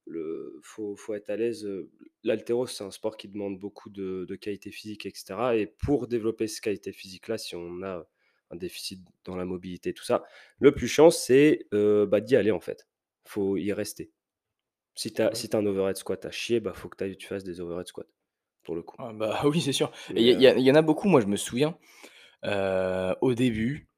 [0.06, 1.92] le faut faut être à l'aise, heu,
[2.24, 6.08] l'haltéro, c'est un sport qui demande beaucoup de de qualité physique et cetera et pour
[6.08, 8.08] développer ces qualités physiques-là, si on a
[8.52, 10.24] un déficit dans la mobilité, tout ça,
[10.60, 12.88] le plus chiant, c'est, heu, bah, d'y aller, en fait.
[13.28, 14.12] Faut y rester.
[14.96, 15.36] Si tu as Ouais.
[15.36, 18.06] si as un overhead squat à chier, bah, faut que tu fasses des overhead squats,
[18.64, 18.98] pour le coup.
[19.00, 21.28] Ah bah, oui, c'est sûr et il y il il en a beaucoup, moi, je
[21.28, 21.78] me souviens,
[23.22, 23.90] au début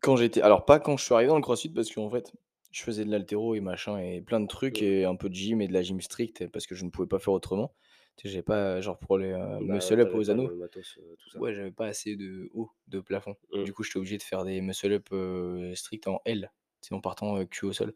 [0.00, 2.32] quand j'étais alors pas quand je suis arrivé dans le crossfit parce qu'en fait,
[2.70, 5.34] je faisais de l'haltéro et machin et plein de trucs mmh, et un peu de
[5.34, 7.74] gym et de la gym stricte parce que je ne pouvais pas faire autrement.
[8.16, 10.56] Tu sais, j'avais pas genre pour les, heu, bah, muscle up aux pas anneaux, le
[10.56, 11.40] matos, heu, tout ça.
[11.40, 13.36] ouais, j'avais pas assez de haut, de plafond.
[13.52, 16.88] Mmh, Du coup, j'étais obligé de faire des muscle up, heu, strict en L, tu
[16.88, 17.94] sais, en partant, cul au sol.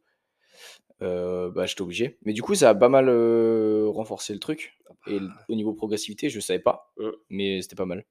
[1.01, 2.19] Bah, j'étais obligé.
[2.23, 3.09] Mais du coup, ça a pas mal,
[3.89, 7.61] renforcé le truc ah et l bah, au niveau progressivité, je savais pas, mmh, mais
[7.63, 8.05] c'était pas mal.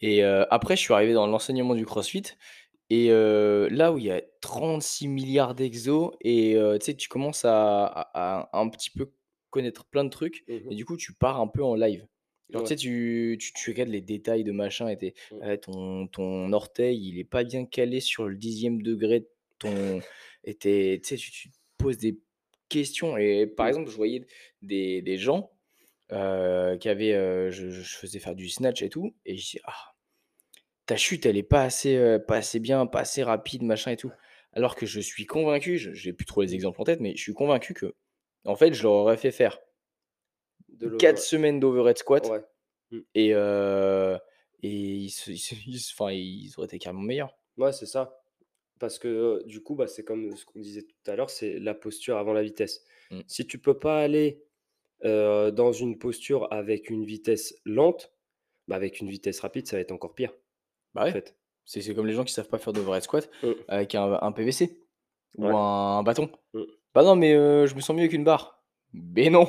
[0.00, 2.22] Et heu, après, je suis arrivé dans l'enseignement du CrossFit
[2.90, 7.08] et heu, là où il y a 36 milliards d'exos et heu, tu sais, tu
[7.08, 9.12] commences à à à un petit peu
[9.50, 12.06] connaître plein de trucs mmh et du coup, tu pars un peu en live.
[12.52, 16.06] Genre, tu Ouais, tu tu tu regardes les détails de machin et mmh, «Ouais, ton
[16.08, 20.00] ton orteil, il est pas bien calé sur le dixième degré de ton»
[20.44, 22.20] et tu tu poses des
[22.68, 24.26] questions et par mmh, exemple, je voyais
[24.62, 25.57] des des gens,
[26.12, 29.60] heu, qui avaient, heu, je je faisais faire du snatch et tout et je dis:
[29.64, 29.94] «Ah»
[30.86, 33.96] Ta chute, elle est pas assez, heu, pas assez bien, pas assez rapide, machin et
[33.96, 34.10] tout.
[34.52, 37.22] Alors que je suis convaincu, je j'ai plus trop les exemples en tête, mais je
[37.22, 37.94] suis convaincu que,
[38.46, 39.58] en fait, je leur aurais fait faire
[40.68, 42.44] de 4 l'over semaines d'overhead squat ouais,
[42.90, 43.00] mmh.
[43.14, 44.18] et heu
[44.62, 47.36] et ils se ils se ils se enfin, ils auraient été carrément meilleurs.
[47.56, 48.22] Ouais, c'est ça.
[48.78, 51.58] Parce que, heu, du coup, bah, c'est comme ce qu'on disait tout à l'heure, c'est
[51.58, 52.84] la posture avant la vitesse.
[53.10, 53.20] Mmh.
[53.26, 54.44] Si tu peux pas aller,
[55.04, 58.12] dans une posture avec une vitesse lente,
[58.68, 60.32] bah, avec une vitesse rapide, ça va être encore pire,
[60.94, 61.36] Bah, en ouais, fait.
[61.64, 63.52] c'est comme les gens qui savent pas faire d'overhead squat Mmh.
[63.68, 64.82] avec un un PVC
[65.36, 65.54] ou Ouais.
[65.56, 66.30] un bâton.
[66.54, 66.62] Mmh.
[66.94, 68.64] «Bah, non, mais je me sens mieux avec une barre».
[68.92, 69.48] Mais non!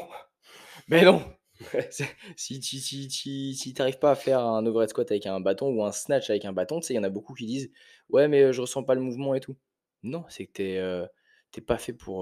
[0.88, 1.22] Mais non!
[2.38, 5.42] Si si si si si tu arrives pas à faire un overhead squat avec un
[5.42, 7.46] bâton ou un snatch avec un bâton, tu sais, il y en a beaucoup qui
[7.46, 7.70] disent:
[8.10, 9.58] «Ouais, mais je ressens pas le mouvement et tout».
[10.04, 11.06] Non, c'est que tu es, heu,
[11.52, 12.20] tu es pas fait pour,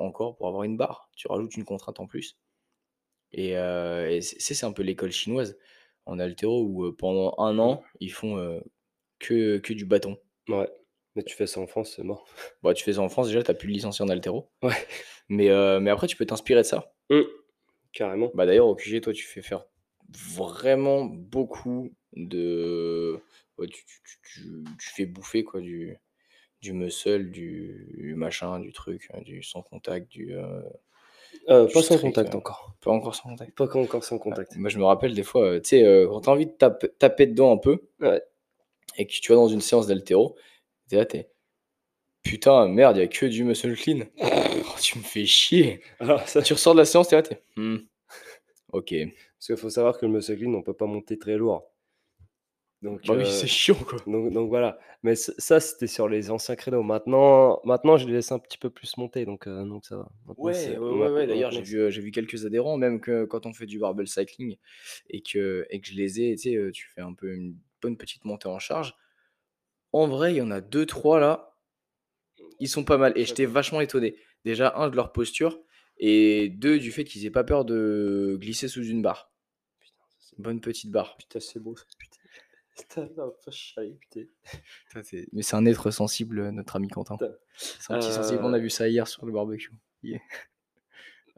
[0.00, 1.10] encore pour avoir une barre.
[1.16, 2.38] Tu rajoutes une contrainte en plus
[3.32, 5.58] et c'est un peu l'école chinoise
[6.06, 7.60] en haltéro où, pendant un Mmh.
[7.60, 8.60] an, ils font,
[9.20, 10.18] que que du bâton.
[10.48, 10.68] Ouais.
[11.14, 12.26] Mais tu fais ça en France, c'est mort.
[12.62, 14.72] Bah, tu fais ça en France déjà, tu as plus de licencié en haltéro, Ouais.
[15.28, 15.48] mais
[15.80, 16.94] mais après tu peux t'inspirer de ça.
[17.10, 17.20] Mmh.
[17.92, 18.30] Carrément.
[18.34, 19.66] Bah, d'ailleurs, au QG, toi, tu fais faire
[20.08, 23.20] vraiment beaucoup de
[23.58, 25.96] ouais, tu tu tu tu tu fais bouffer, quoi, du
[26.62, 30.34] du muscle, du machin, du truc, heu, du sans contact, du,
[31.48, 32.74] Du pas sans contact encore.
[32.80, 33.56] pas encore sans contact?
[33.56, 34.56] Pas encore sans Ouais, contact.
[34.56, 36.52] moi, je me rappelle des fois, heu, tu sais, heu, quand tu as envie de
[36.52, 38.22] tape taper dedans un peu Ouais.
[38.98, 40.36] et que tu vas dans une séance d'haltéro,
[40.88, 41.30] tu es là, tu es:
[42.24, 44.06] «Putain, merde, y a que du muscle clean.
[44.22, 45.82] Oh, tu me fais chier».
[46.00, 47.78] Alors ça Tu ressors de la séance, tu es là, tu es: «Mmh,
[48.72, 48.94] OK».
[49.38, 51.71] parce qu'il faut savoir que le muscle clean, on peut pas monter très lourd.
[52.82, 53.98] Donc Bah, oui, c'est heu chiant, quoi.
[54.06, 56.82] Donc donc voilà, mais ça, c'était sur les anciens créneaux.
[56.82, 60.08] Maintenant maintenant, je les laisse un petit peu plus monter, donc donc ça va.
[60.26, 62.76] Maintenant, Ouais, c'est ouais, ouais, d'ailleurs, j'ai maintenant, vu, c'est heu, j'ai vu quelques adhérents,
[62.78, 64.56] même que quand on fait du barbell cycling
[65.10, 67.96] et que et que je les ai, tu sais, tu fais un peu une bonne
[67.96, 68.94] petite montée en charge.
[69.92, 71.56] En vrai, il y en a deux trois là,
[72.60, 74.16] ils sont pas mal et j'étais vachement étonné.
[74.44, 75.60] Déjà, un de leur posture
[75.98, 79.32] et 2 du fait qu'ils aient pas peur de glisser sous une barre.
[80.18, 81.16] C'est Bonne petite barre.
[81.16, 81.84] putain, c'est beau ça,
[82.76, 83.08] putain.
[84.88, 85.02] Putain.
[85.02, 87.16] C'est mais c'est un être sensible, heu, notre ami Quentin.
[87.56, 89.72] C'est un petit sensible, on a vu ça hier sur le barbecue.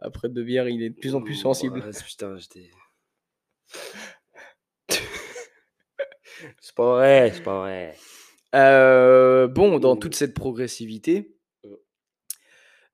[0.00, 1.80] Après 2 bières, il est de plus en plus sensible.
[1.80, 2.70] ouais, putain, j'étais
[6.60, 7.96] c'est pas vrai, c'est pas vrai.
[8.54, 11.30] Heu, bon, dans toute cette progressivité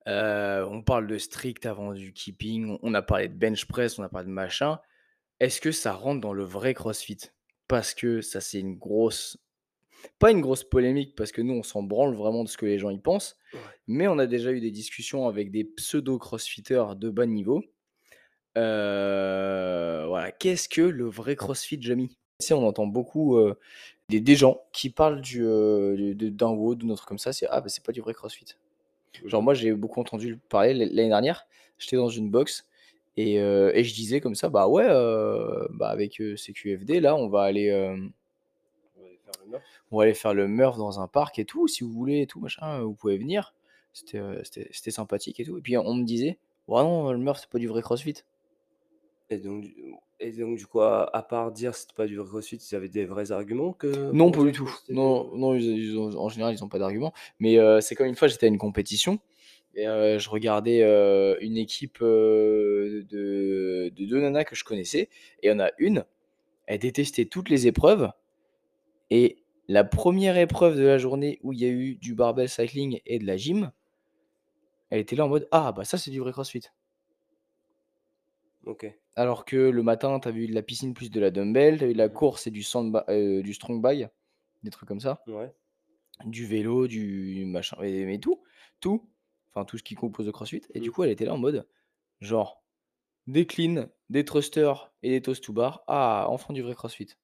[0.07, 4.09] on parle de strict avant du keeping, on a parlé de bench press, on a
[4.09, 4.79] parlé de machin.
[5.39, 7.17] Est-ce que ça rentre dans le vrai CrossFit?
[7.71, 9.37] Parce que ça, c'est une grosse
[10.19, 12.79] pas une grosse polémique parce que nous, on s'en branle vraiment de ce que les
[12.79, 13.59] gens y pensent, ouais.
[13.87, 17.63] mais on a déjà eu des discussions avec des pseudo crossfitters de bas niveau.
[18.57, 21.79] Heu, voilà, qu'est-ce que le vrai CrossFit?
[21.79, 23.55] Tu sais, on entend beaucoup, heu,
[24.09, 27.47] des des gens qui parlent du, de d'un WOD ou d'un truc comme ça, c'est:
[27.49, 28.45] «Ah bah, c'est pas du vrai CrossFit».
[29.25, 31.47] Genre moi, j'ai beaucoup entendu parler l'an l'année dernière,
[31.79, 32.67] j'étais dans une box
[33.17, 33.37] et
[33.83, 34.87] je disais comme ça: «Bah ouais,
[35.71, 37.71] bah avec, CQFD là, on va aller,
[39.91, 42.27] On va aller faire le Murph dans un parc et tout, si vous voulez et
[42.27, 43.53] tout machin, vous pouvez venir».
[43.93, 47.59] C'était, sympathique et tout et puis on me disait: «Ouais non, le Murph, c'est pas
[47.59, 48.23] du vrai CrossFit».
[49.29, 49.75] Et donc du
[50.23, 52.89] et donc du coup, à à part dire: «C'était pas du vrai CrossFit», ils avaient
[52.89, 54.71] des vrais arguments que Non, pas du tout.
[54.89, 57.11] Non, non, ils ils ont en général, ils ont pas d'argument.
[57.39, 59.19] Mais c'est comme une fois, j'étais à une compétition
[59.75, 65.09] et heu, je regardais, heu, une équipe, heu, de de 2 nanas que je connaissais
[65.43, 66.05] et il y en a une,
[66.67, 68.11] elle détestait toutes les épreuves
[69.11, 72.99] et la première épreuve de la journée où il y a eu du barbell cycling
[73.05, 73.71] et de la gym
[74.91, 76.63] elle était là en mode: «Ah bah ça, c'est du vrai CrossFit».
[78.65, 78.85] OK.
[79.15, 81.83] Alors que le matin, tu avais eu de la piscine plus de la dumbbell, tu
[81.83, 84.05] as eu de la course et du du strong by,
[84.63, 85.21] des trucs comme ça.
[85.27, 85.53] Ouais.
[86.25, 88.41] Du vélo, du machin, mais mais tout,
[88.79, 89.09] tout,
[89.53, 90.91] enfin tout ce qui compose le CrossFit et du Mmh.
[90.91, 91.67] coup, elle était là en mode,
[92.21, 92.63] genre:
[93.27, 97.15] «Des cleans, des thrusters et des toes to bar, ah, enfin du vrai CrossFit».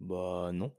[0.00, 0.76] Bah non.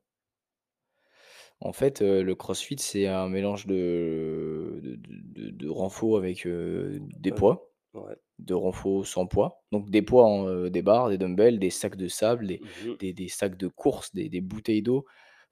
[1.59, 7.31] En fait, heu, le CrossFit, c'est un mélange de de de renfo avec, heu, des
[7.31, 8.17] poids, ouais.
[8.39, 9.63] de renfo sans poids.
[9.71, 12.79] Donc des poids en, heu, des barres, des dumbbells, des sacs de sable, des Mmh
[12.83, 12.97] mh.
[12.99, 15.05] des des sacs de course, des des bouteilles d'eau,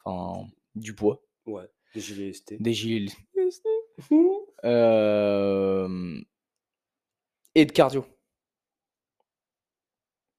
[0.06, 1.24] enfin du poids.
[1.46, 2.66] Ouais, des gilets lestés.
[2.66, 3.70] Des gilets lestés,
[4.64, 6.26] hem
[7.56, 8.06] et de cardio.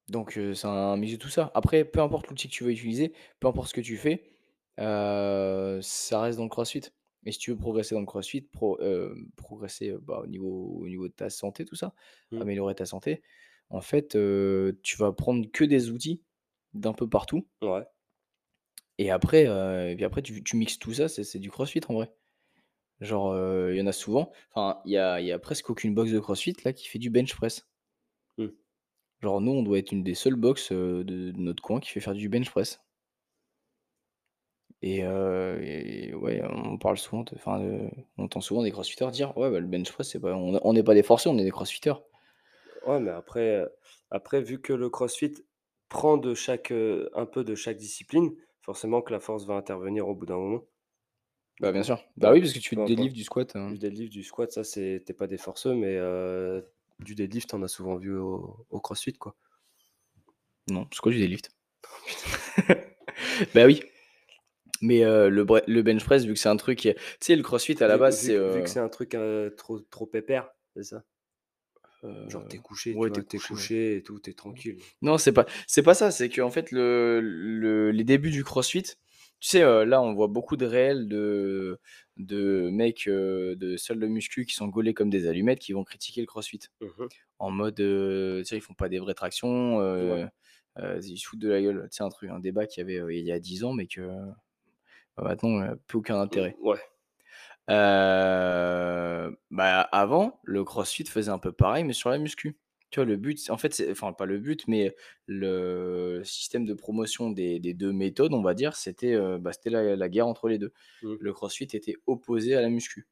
[0.09, 1.51] Donc heu, c'est un mix de tout ça.
[1.55, 4.23] Après, peu importe l'outil que tu vas utiliser, peu importe ce que tu fais,
[4.79, 6.81] heu, ça reste dans le CrossFit.
[7.25, 8.77] Et si tu veux progresser dans le CrossFit, pro
[9.37, 11.93] progresser, bah, au niveau au niveau de ta santé, tout ça,
[12.31, 12.43] Mmh.
[12.43, 13.21] améliorer ta santé,
[13.69, 14.09] en fait,
[14.83, 16.21] tu vas prendre que des outils
[16.73, 17.87] d'un peu partout Ouais.
[18.97, 21.81] et après, heu, et puis après tu tu mixes tout ça, c'est c'est du CrossFit
[21.89, 22.11] en vrai.
[23.03, 25.69] Genre, heu, il y en a souvent enfin, il y a il y a presque
[25.69, 27.67] aucune box de CrossFit là qui fait du bench press.
[28.37, 28.53] Mmh.
[29.21, 31.89] Genre nous, on doit être une des seules box, heu, de de notre coin qui
[31.89, 32.79] fait faire du bench press.
[34.83, 37.59] Et et ouais, on parle souvent enfin,
[38.17, 40.83] on entend souvent des crossfitters dire: «Ouais, bah, le bench press, c'est pas on n'est
[40.83, 41.93] pas des forceurs, on est des crossfitters».
[42.85, 45.33] Ouais, mais après, vu que le CrossFit
[45.89, 50.15] prend de chaque, un peu de chaque discipline, forcément que la force va intervenir au
[50.15, 50.65] bout d'un moment.
[51.63, 51.97] Bah, bien sûr.
[52.17, 54.23] Bah, oui, parce que tu fais peu du deadlift, du squat, heu Du deadlift, du
[54.23, 56.65] squat, ça c'est tu es pas des forceux, mais heu,
[56.99, 59.35] du deadlift, en as souvent vu au au CrossFit, quoi.
[60.69, 61.51] Non, c'est quoi du deadlift?
[63.55, 63.83] Bah, oui.
[64.81, 67.01] Mais heu, le bre le bench press, vu que c'est un truc qui est tu
[67.21, 68.89] sais, le CrossFit à la Vu base, vu c'est, que vu que heu c'est un
[68.89, 69.15] truc,
[69.57, 71.03] trop trop pépère, c'est ça?
[72.27, 73.21] Genre tu es heu, couché, ouais, tu vois?
[73.21, 73.69] es Tu es couché, ouais.
[73.69, 74.79] couché et tout, tu es tranquille.
[75.01, 78.83] Non, c'est pas c'est pas ça, c'est qu'en fait le le les débuts du CrossFit,
[79.43, 81.79] tu sais, là, on voit beaucoup de réels de
[82.17, 86.21] de mecs, de salles de muscu qui sont gaulés comme des allumettes, qui vont critiquer
[86.21, 86.59] le CrossFit.
[86.81, 87.13] Mmh mh.
[87.39, 89.79] En mode, heu, tu sais, ils font pas des vraies tractions,
[90.77, 91.87] ils se foutent de la gueule.
[91.91, 93.87] Tu sais, un truc un débat qu'il y avait, il y a 10 ans, mais
[93.87, 94.01] que,
[95.17, 96.57] bah, maintenant, plus aucun Mmh, intérêt.
[96.63, 96.81] ouais.
[99.51, 102.57] Bah, avant, le CrossFit faisait un peu pareil, mais sur la muscu.
[102.93, 104.95] Tu vois, le but, en fait, c'est enfin, pas le but, mais
[105.27, 109.71] le système de promotion des des 2 méthodes, on va dire, c'était, heu, bah, c'était
[109.71, 110.73] la la guerre entre les 2.
[111.01, 111.19] Mmh.
[111.19, 113.07] Le CrossFit était opposé à la muscu.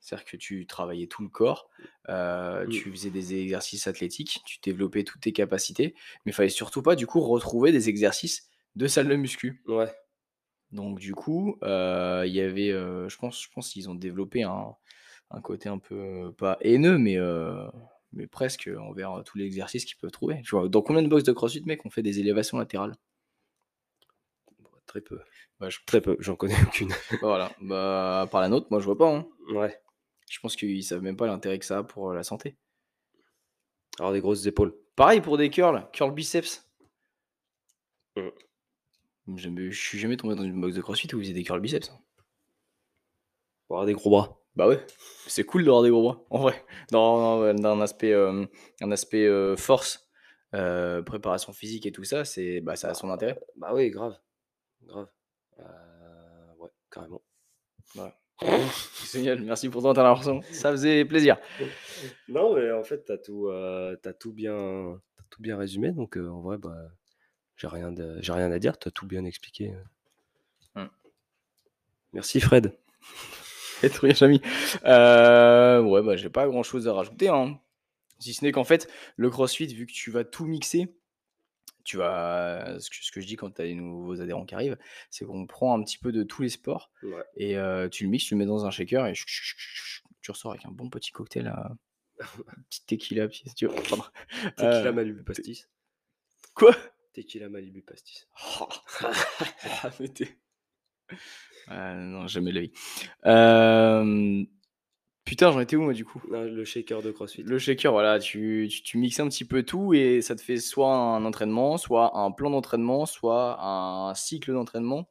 [0.00, 1.70] C'est-à-dire que tu travaillais tout le corps,
[2.10, 2.82] heu, Mmh.
[2.82, 5.94] tu faisais des exercices athlétiques, tu développais toutes tes capacités,
[6.26, 9.64] mais il fallait surtout pas, du coup, retrouver des exercices de salle de muscu.
[9.66, 9.92] Ouais.
[10.70, 14.74] Donc du coup, heu, il y avait, je pense je pense qu'ils ont développé un
[15.30, 17.16] un côté un peu, pas haineux, mais
[18.12, 20.42] mais presque, envers, tous les exercices qu'ils peuvent trouver.
[20.50, 20.68] Vois?
[20.68, 22.96] Dans combien de box de CrossFit, mec, on fait des élévations latérales?
[24.60, 25.20] Bah, très peu.
[25.60, 26.92] Bah, je Très peu, j'en connais aucune.
[27.22, 29.26] voilà, bah, à part la nôtre, moi, je vois pas, hein.
[29.54, 29.80] Ouais.
[30.28, 32.56] Je pense qu'ils savent même pas l'intérêt que ça a pour, heu, la santé.
[33.98, 34.74] Avoir des grosses épaules.
[34.96, 36.68] Pareil pour des curls, curl biceps.
[38.16, 38.28] Mmh.
[39.36, 41.90] Je suis jamais tombé dans une box de CrossFit où ils faisaient des curl biceps,
[41.90, 42.00] hein.
[43.66, 44.41] Pour avoir des gros bras.
[44.54, 44.84] Bah, ouais,
[45.26, 46.62] c'est cool d'avoir des gros bras, en vrai.
[46.90, 48.46] Dans dans d'un aspect, hem,
[48.82, 50.10] un aspect, heu, force,
[50.54, 53.40] heu, préparation physique et tout ça, c'est bah, ça a Bah, son intérêt.
[53.56, 54.18] bah, oui, grave,
[54.86, 55.08] grave.
[56.58, 57.22] Ouais, carrément.
[57.94, 58.18] Voilà.
[58.40, 61.38] C'est génial, merci pour ton intervention, ça faisait plaisir.
[62.28, 63.50] Non, mais en fait, tu as tout,
[64.18, 66.76] tout bien tout bien résumé donc en vrai, bah,
[67.56, 69.84] j'ai rien de j'ai rien à dire, tu as tout bien expliqué, heu.
[70.82, 70.88] Mmh.
[72.12, 72.76] Merci Fred.
[73.82, 74.40] Rien, Jamy.
[74.84, 77.60] Heu, ouais, bah, j'ai pas grand chose à rajouter, hein.
[78.18, 80.94] Si ce n'est qu'en fait, le CrossFit, vu que tu vas tout mixer,
[81.84, 84.54] tu vas ce que ce que je dis quand tu as des nouveaux adhérents qui
[84.54, 84.78] arrivent,
[85.10, 87.24] c'est qu'on prend un petit peu de tous les sports Ouais.
[87.36, 89.14] et heu, tu le mixes, tu le mets dans un shaker et
[90.20, 91.72] tu ressors avec un bon petit cocktail à
[92.20, 95.68] une petite tequila, si tu veux Tequila heu, Malibu pastis.
[96.54, 96.76] quoi?
[97.12, 98.28] Tequila Malibu pastis.
[99.82, 100.08] Ah mais
[101.68, 102.72] non, jamais vie.
[103.24, 104.46] Hem,
[105.24, 106.20] Putain, j'en étais où moi du coup?
[106.30, 107.44] Non, le shaker de CrossFit.
[107.44, 110.56] Le shaker, voilà, tu, tu, tu mixes un petit peu tout et ça te fait
[110.56, 115.08] soit un entraînement, soit un plan d'entraînement, soit un cycle d'entraînement.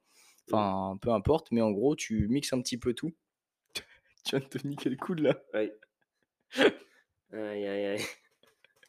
[0.52, 3.14] Enfin, peu importe, mais en gros, tu mixes un petit peu tout.
[4.26, 5.42] tu viens de te niquer le coude là.
[5.54, 5.72] Ouais.
[7.34, 8.02] Aïe, aïe, aïe.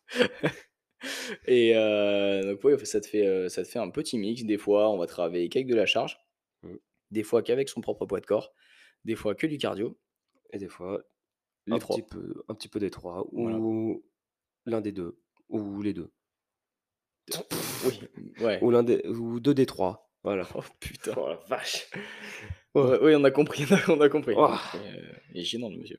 [1.46, 4.42] Et euh, donc, ouais, ça te, fait, euh, ça te fait un petit mix.
[4.42, 6.18] Des fois, on va travailler qu'avec de la charge.
[7.12, 8.53] Des fois, qu'avec son propre poids de corps.
[9.05, 9.96] Des fois, que du cardio.
[10.53, 11.01] Et des fois,
[11.66, 11.96] Les un trois.
[11.96, 13.59] petit, peu, un petit peu des trois, ou Voilà.
[14.66, 16.11] l'un des deux, ou les deux.
[17.87, 18.01] Oui,
[18.40, 18.59] ouais.
[18.62, 20.11] Ou, l'un des, ou deux des trois.
[20.25, 20.46] Voilà.
[20.55, 21.14] Oh putain.
[21.16, 21.88] Oh la vache.
[22.75, 24.35] Ouais, oui, on a compris, on a, on a compris.
[24.37, 24.55] Oh.
[24.77, 25.98] Euh, il est gênant, le monsieur.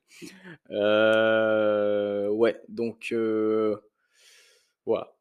[0.71, 3.77] Euh, ouais, donc euh,
[4.85, 5.15] voilà.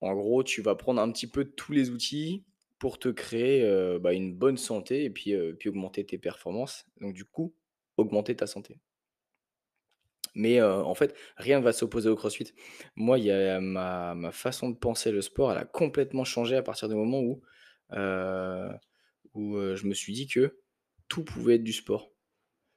[0.00, 2.44] En gros, tu vas prendre un petit peu tous les outils
[2.80, 6.86] pour te créer euh, bah, une bonne santé et puis, euh, puis augmenter tes performances.
[7.00, 7.54] Donc du coup,
[7.96, 8.80] augmenter ta santé.
[10.34, 12.52] Mais euh, en fait, rien ne va s'opposer au CrossFit.
[12.96, 16.56] Moi, il y a ma, ma façon de penser le sport, elle a complètement changé
[16.56, 17.42] à partir du moment où,
[19.34, 20.60] où je me suis dit que
[21.08, 22.12] tout pouvait être du sport.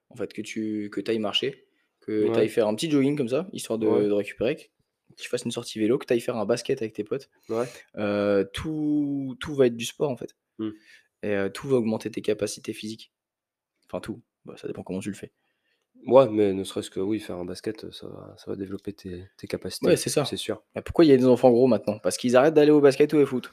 [0.10, 1.68] En fait, que tu que ailles marcher,
[2.02, 4.06] que tu ailles faire un petit jogging comme ça, histoire de, Ouais.
[4.06, 4.72] de récupérer,
[5.16, 7.30] que tu fasses une sortie vélo, que tu ailles faire un basket avec tes potes.
[7.50, 7.66] Ouais.
[7.98, 10.36] Euh, tout, tout va être du sport en fait.
[10.60, 10.70] Mm.
[11.24, 13.14] Et euh, tout va augmenter tes capacités physiques.
[13.88, 14.22] Enfin, tout.
[14.46, 15.32] Bah, ça dépend comment tu le fais.
[16.06, 19.30] Ouais, mais ne serait-ce que oui, faire un basket, ça va, ça va développer tes,
[19.38, 19.86] tes capacités.
[19.86, 20.26] Ouais, c'est ça.
[20.26, 20.62] C'est sûr.
[20.76, 21.98] Bah, pourquoi il y a des enfants gros maintenant?
[22.00, 23.50] Parce qu'ils arrêtent d'aller au basket ou au foot.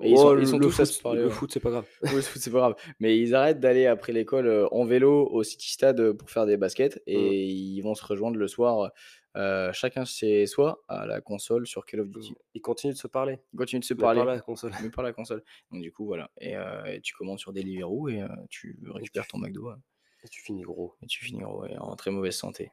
[0.00, 1.20] Et ils sont, le, ils sont le tous à foot, se parler.
[1.22, 1.32] le ouais.
[1.32, 1.86] foot, c'est pas grave.
[2.02, 2.74] Oui, le foot, c'est pas grave.
[3.00, 6.46] Mais ils arrêtent d'aller après l'école euh, en vélo au City Stade euh, pour faire
[6.46, 7.32] des baskets et Mm.
[7.32, 8.92] ils vont se rejoindre le soir,
[9.38, 12.34] euh, chacun chez soi, à la console sur Call of Duty.
[12.54, 13.38] Ils continuent de se parler.
[13.52, 14.72] Ils continuent de se mais parler, par la console.
[14.82, 15.42] mais par la console.
[15.70, 16.30] Donc du coup, voilà.
[16.40, 19.68] Et, euh, et tu commandes sur Deliveroo et euh, tu récupères ton McDo.
[19.68, 19.80] hein.
[20.24, 20.94] Et tu finis gros.
[21.02, 22.72] et tu finis en, ouais, en très mauvaise santé.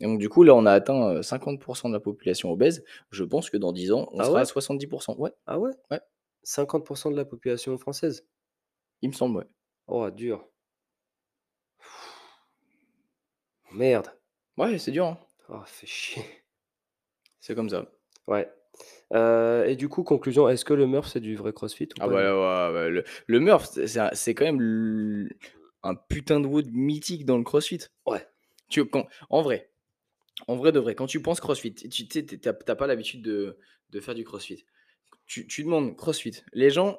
[0.00, 2.84] Et donc, du coup, là, on a atteint euh, 50% de la population obèse.
[3.10, 5.16] Je pense que dans 10 ans, on Ah sera ouais à 70%.
[5.16, 6.00] Ouais, Ah ouais Ouais.
[6.44, 8.26] 50% de la population française.
[9.00, 9.46] il me semble, ouais.
[9.86, 10.44] Oh, dur.
[13.72, 14.08] Merde.
[14.58, 15.18] Ouais, c'est dur, hein.
[15.54, 16.24] Oh, fait chier.
[17.40, 17.90] C'est comme ça.
[18.26, 18.50] Ouais.
[19.12, 22.06] Euh, et du coup, conclusion, est-ce que le Murph, c'est du vrai CrossFit ou Ah
[22.08, 25.28] pas bah, ouais, ouais, le, le Murph, c'est- quand même
[25.82, 27.80] un putain de wood mythique dans le CrossFit.
[28.06, 28.26] Ouais.
[28.70, 29.70] Tu, quand, en vrai,
[30.46, 33.58] en vrai de vrai, quand tu penses CrossFit, tu t'as t'as pas l'habitude de,
[33.90, 34.64] de faire du CrossFit.
[35.26, 36.42] Tu, tu demandes CrossFit.
[36.54, 36.96] Les gens,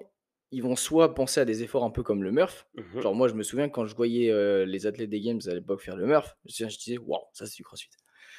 [0.51, 3.01] ils vont soit penser à des efforts un peu comme le Murph, Mhm.
[3.01, 5.81] Genre, moi, je me souviens quand je voyais euh, les athlètes des Games à l'époque
[5.81, 7.89] faire le Murph, je, je disais, waouh, ça c'est du crossfit.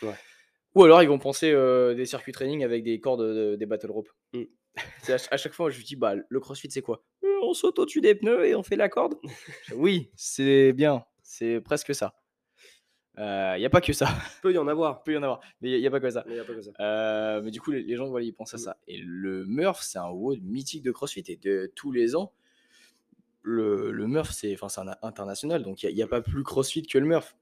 [0.04, 0.14] Ouais.
[0.74, 3.90] Ou alors, ils vont penser euh, des circuits training avec des cordes, de- des battle
[3.90, 4.08] rope.
[4.32, 4.42] Mm.
[5.08, 7.04] À, ch- à chaque fois, je lui dis, bah, le crossfit, c'est quoi?
[7.22, 9.14] Euh, On saute au-dessus des pneus et on fait la corde.
[9.76, 12.14] Oui, c'est bien, c'est presque ça.
[13.16, 14.08] Il n'y a pas que ça,
[14.42, 15.02] peut y en avoir.
[15.04, 16.24] peut y en avoir, mais il n'y a, pas que ça.
[16.26, 16.72] Mais il n'y a pas que ça.
[16.80, 18.60] Euh, mais du coup, les, les gens, voilà, ils pensent à Mm.
[18.60, 18.76] ça.
[18.88, 21.22] Et le Murph, c'est un WOD mythique de CrossFit.
[21.28, 22.32] Et de tous les ans,
[23.42, 25.62] le, le Murph, c'est un international.
[25.62, 27.36] Donc, il n'y a, pas plus CrossFit que le Murph.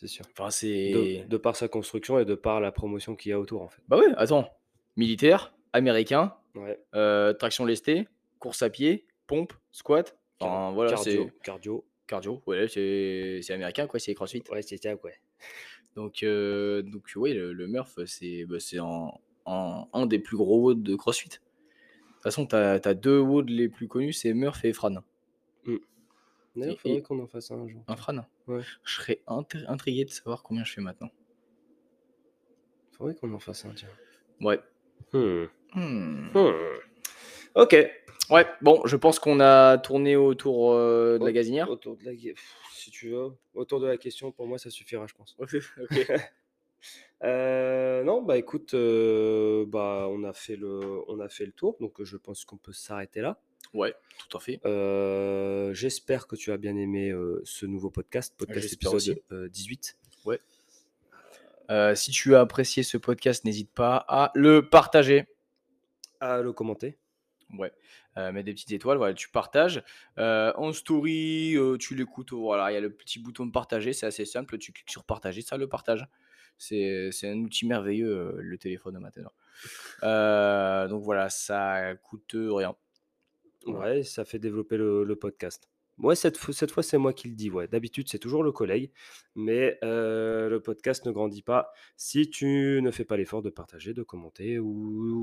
[0.00, 0.24] C'est sûr.
[0.32, 0.92] Enfin, c'est.
[0.92, 3.68] De, de par sa construction et de par la promotion qu'il y a autour, en
[3.68, 3.82] fait.
[3.88, 4.48] Bah ouais, attends.
[4.96, 6.78] Militaire, américain, Ouais.
[6.94, 8.06] euh, traction lestée,
[8.38, 10.16] course à pied, pompe, squat.
[10.40, 11.12] Enfin, voilà, cardio.
[11.24, 11.84] c'est Cardio.
[12.06, 12.42] cardio.
[12.46, 14.42] Ouais, c'est c'est américain, quoi, c'est CrossFit.
[14.52, 15.14] Ouais, c'est ça, ouais.
[15.96, 19.10] Donc, euh, donc oui, le, le Murph, c'est bah, c'est un,
[19.46, 21.28] un, un des plus gros WOD de CrossFit.
[21.28, 21.34] De
[22.14, 24.94] toute façon, tu as, deux WOD les plus connus, c'est Murph et Fran.
[26.58, 27.82] D'ailleurs, Et- faudrait qu'on en fasse un un jour.
[27.86, 28.16] Un Fran
[28.46, 28.62] Ouais.
[28.84, 31.10] Je serais intrigué de savoir combien je fais maintenant.
[32.92, 33.88] Faudrait qu'on en fasse un, tiens.
[34.40, 34.60] Ouais.
[35.12, 35.44] Hmm.
[35.74, 36.30] Hmm.
[36.34, 36.52] Hmm.
[37.54, 37.76] Ok.
[38.30, 41.70] Ouais, bon, je pense qu'on a tourné autour euh, de la gazinière.
[41.70, 42.12] Autour de la...
[42.12, 43.30] Pff, Si tu veux.
[43.54, 45.36] Autour de la question, pour moi, ça suffira, je pense.
[45.40, 46.12] ok.
[47.24, 51.76] Euh, non, bah écoute, euh, bah, on, a fait le, on a fait le tour,
[51.80, 53.40] donc je pense qu'on peut s'arrêter là.
[53.74, 53.94] Ouais,
[54.28, 54.60] tout à fait.
[54.64, 59.96] Euh, J'espère que tu as bien aimé euh, ce nouveau podcast, podcast épisode euh, 18.
[61.70, 65.26] Euh, si tu as apprécié ce podcast, n'hésite pas à le partager.
[66.18, 66.96] À le commenter.
[67.58, 67.72] Ouais.
[68.16, 69.82] Euh, mets des petites étoiles, voilà, tu partages.
[70.18, 72.32] Euh, en story, euh, tu l'écoutes.
[72.32, 74.58] Voilà, il y a le petit bouton de partager, c'est assez simple.
[74.58, 76.06] Tu cliques sur partager, ça le partage.
[76.56, 80.88] C'est un outil merveilleux, le téléphone maintenant.
[80.88, 82.74] Donc voilà, ça coûte rien.
[83.76, 85.68] Ouais, ça fait développer le, le podcast.
[85.98, 87.50] Ouais, cette, fois- cette fois, c'est moi qui le dis.
[87.50, 87.66] Ouais.
[87.66, 88.92] D'habitude, c'est toujours le collègue,
[89.34, 93.94] mais euh, le podcast ne grandit pas si tu ne fais pas l'effort de partager,
[93.94, 94.68] de commenter ou,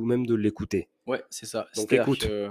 [0.02, 0.90] ou même de l'écouter.
[1.08, 1.68] Ouais, c'est ça.
[1.78, 2.28] Donc, écoute.
[2.28, 2.50] que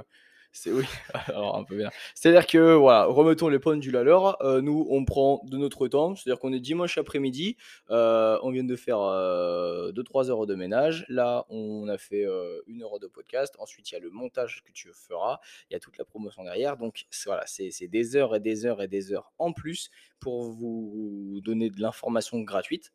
[0.57, 0.85] C'est oui,
[1.27, 1.91] alors un peu bien.
[2.15, 4.41] C'est-à-dire que voilà, remettons les pendules à l'heure.
[4.45, 7.57] Euh, nous, on prend de notre temps, c'est-à-dire qu'on est dimanche après-midi,
[7.91, 11.07] euh, on vient de faire 2-3 heures de ménage.
[11.09, 12.25] Là, on a fait
[12.69, 13.57] une heure de podcast.
[13.59, 15.41] Ensuite, il y a le montage que tu feras.
[15.71, 16.77] Il y a toute la promotion derrière.
[16.77, 19.91] Donc voilà, c'est des heures et des heures et des heures en plus
[20.21, 22.93] pour vous donner de l'information gratuite.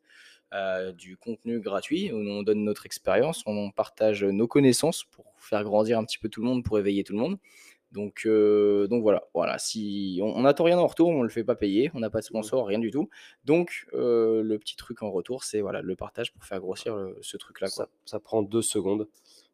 [0.52, 5.62] Euh, du contenu gratuit, où on donne notre expérience, on partage nos connaissances pour faire
[5.62, 7.38] grandir un petit peu tout le monde, pour éveiller tout le monde.
[7.92, 9.58] Donc, euh, donc voilà, voilà.
[9.58, 12.18] Si on n'attend rien en retour, on ne le fait pas payer, on n'a pas
[12.18, 12.30] de mmh.
[12.30, 13.08] sponsor, rien du tout.
[13.44, 17.36] Donc euh, le petit truc en retour, c'est voilà le partage pour faire grossir ce
[17.36, 17.68] truc-là.
[17.68, 19.06] Ça, ça, prend deux secondes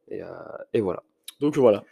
[0.09, 0.23] et,
[0.73, 1.03] et voilà.
[1.41, 1.85] Donc voilà.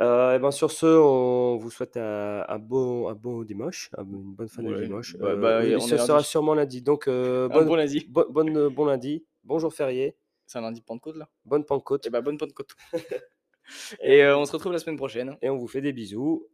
[0.00, 4.34] Euh, et ben sur ce, on vous souhaite un, un beau, un beau dimanche, une
[4.34, 5.16] bonne fin de dimanche.
[5.18, 6.82] bah, euh, ça sera sûrement lundi.
[6.82, 8.06] Donc, euh, bon lundi.
[8.08, 11.28] bonne, bon lundi, bon jour férié, C'est un lundi Pentecôte là?
[11.44, 12.06] Bonne Pentecôte.
[12.06, 12.74] Et bah bonne Pentecôte.
[14.02, 15.36] Et on se retrouve la semaine prochaine.
[15.42, 16.48] Et on vous fait des bisous.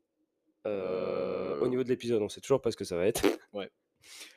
[0.65, 3.23] Au niveau de l'épisode, on sait toujours pas ce que ça va être.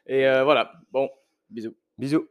[0.05, 1.09] Et voilà, bon,
[1.49, 1.75] bisous.
[1.97, 2.27] Bisous.